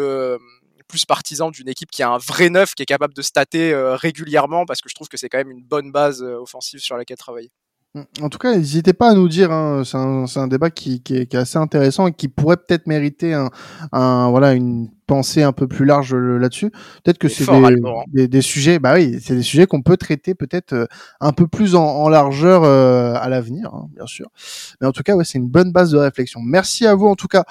plus 0.90 1.07
partisan 1.07 1.50
d'une 1.50 1.68
équipe 1.68 1.90
qui 1.90 2.03
a 2.03 2.11
un 2.11 2.18
vrai 2.18 2.50
neuf, 2.50 2.74
qui 2.74 2.83
est 2.83 2.87
capable 2.87 3.14
de 3.14 3.22
stater 3.22 3.72
euh, 3.72 3.94
régulièrement, 3.94 4.66
parce 4.66 4.81
que 4.81 4.88
je 4.88 4.94
trouve 4.94 5.09
que 5.09 5.16
c'est 5.16 5.29
quand 5.29 5.38
même 5.38 5.50
une 5.50 5.62
bonne 5.62 5.92
base 5.92 6.22
euh, 6.22 6.40
offensive 6.40 6.81
sur 6.81 6.96
laquelle 6.96 7.16
travailler. 7.16 7.50
En 8.20 8.29
tout 8.29 8.38
cas, 8.38 8.55
n'hésitez 8.55 8.92
pas 8.92 9.11
à 9.11 9.14
nous 9.14 9.29
dire. 9.29 9.50
Hein, 9.50 9.83
c'est 9.85 10.38
un, 10.38 10.46
débat 10.46 10.70
qui, 10.70 11.03
est, 11.11 11.35
assez 11.35 11.59
intéressant 11.59 12.07
et 12.07 12.12
qui 12.12 12.29
pourrait 12.29 12.57
peut-être 12.57 12.87
mériter 12.87 13.35
un, 13.35 14.31
voilà 14.31 14.53
une 14.53 14.90
penser 15.11 15.42
un 15.42 15.51
peu 15.53 15.66
plus 15.66 15.85
large 15.85 16.14
euh, 16.14 16.38
là-dessus. 16.38 16.70
Peut-être 17.03 17.18
que 17.18 17.27
c'est 17.29 17.44
des, 17.44 17.77
des, 18.12 18.29
des, 18.29 18.42
sujets, 18.42 18.79
bah 18.79 18.94
oui, 18.94 19.18
c'est 19.20 19.35
des 19.35 19.42
sujets 19.42 19.66
qu'on 19.66 19.83
peut 19.83 19.96
traiter 19.96 20.37
peut-être 20.37 20.73
euh, 20.73 20.87
un 21.20 21.33
peu 21.33 21.49
plus 21.49 21.75
en, 21.75 21.83
en 21.83 22.09
largeur 22.09 22.62
euh, 22.62 23.14
à 23.20 23.29
l'avenir, 23.29 23.75
hein, 23.75 23.88
bien 23.92 24.07
sûr. 24.07 24.31
Mais 24.81 24.87
en 24.87 24.92
tout 24.92 25.03
cas, 25.03 25.16
ouais, 25.16 25.25
c'est 25.25 25.38
une 25.38 25.49
bonne 25.49 25.73
base 25.73 25.90
de 25.90 25.99
réflexion. 25.99 26.38
Merci 26.40 26.87
à 26.87 26.94
vous 26.94 27.09
en 27.09 27.16
tout 27.16 27.27
cas 27.27 27.42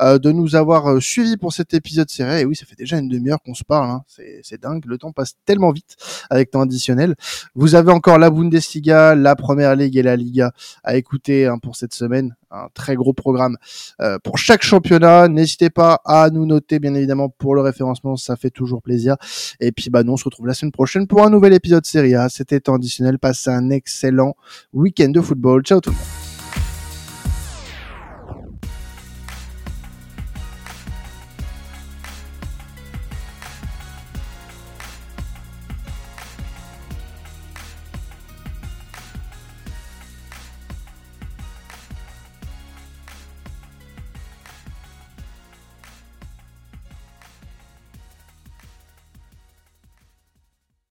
euh, 0.00 0.20
de 0.20 0.30
nous 0.30 0.54
avoir 0.54 1.02
suivis 1.02 1.36
pour 1.36 1.52
cet 1.52 1.74
épisode 1.74 2.08
serré. 2.08 2.42
Et 2.42 2.44
oui, 2.44 2.54
ça 2.54 2.66
fait 2.66 2.76
déjà 2.76 2.98
une 2.98 3.08
demi-heure 3.08 3.42
qu'on 3.44 3.54
se 3.54 3.64
parle. 3.64 3.90
Hein. 3.90 4.04
C'est 4.42 4.62
dingue, 4.62 4.84
le 4.86 4.96
temps 4.96 5.10
passe 5.10 5.34
tellement 5.44 5.72
vite 5.72 5.96
avec 6.30 6.52
temps 6.52 6.60
additionnel. 6.60 7.16
Vous 7.56 7.74
avez 7.74 7.90
encore 7.90 8.18
la 8.18 8.30
Bundesliga, 8.30 9.16
la 9.16 9.34
Première 9.34 9.74
Ligue 9.74 9.96
et 9.96 10.04
la 10.04 10.14
Liga 10.14 10.52
à 10.84 10.96
écouter 10.96 11.46
hein, 11.46 11.58
pour 11.58 11.74
cette 11.74 11.94
semaine 11.94 12.36
un 12.50 12.68
très 12.74 12.94
gros 12.94 13.12
programme 13.12 13.56
euh, 14.00 14.18
pour 14.22 14.38
chaque 14.38 14.62
championnat. 14.62 15.28
N'hésitez 15.28 15.70
pas 15.70 16.00
à 16.04 16.30
nous 16.30 16.46
noter, 16.46 16.78
bien 16.78 16.94
évidemment, 16.94 17.28
pour 17.28 17.54
le 17.54 17.60
référencement, 17.60 18.16
ça 18.16 18.36
fait 18.36 18.50
toujours 18.50 18.82
plaisir. 18.82 19.16
Et 19.60 19.72
puis, 19.72 19.90
bah, 19.90 20.02
nous, 20.02 20.12
on 20.12 20.16
se 20.16 20.24
retrouve 20.24 20.46
la 20.46 20.54
semaine 20.54 20.72
prochaine 20.72 21.06
pour 21.06 21.24
un 21.24 21.30
nouvel 21.30 21.52
épisode 21.52 21.84
Serie 21.86 22.14
A. 22.14 22.28
C'était 22.28 22.68
additionnel. 22.68 23.18
Passez 23.18 23.50
un 23.50 23.70
excellent 23.70 24.34
week-end 24.72 25.08
de 25.08 25.20
football. 25.20 25.62
Ciao 25.62 25.80
tout 25.80 25.90
le 25.90 25.96
monde. 25.96 26.27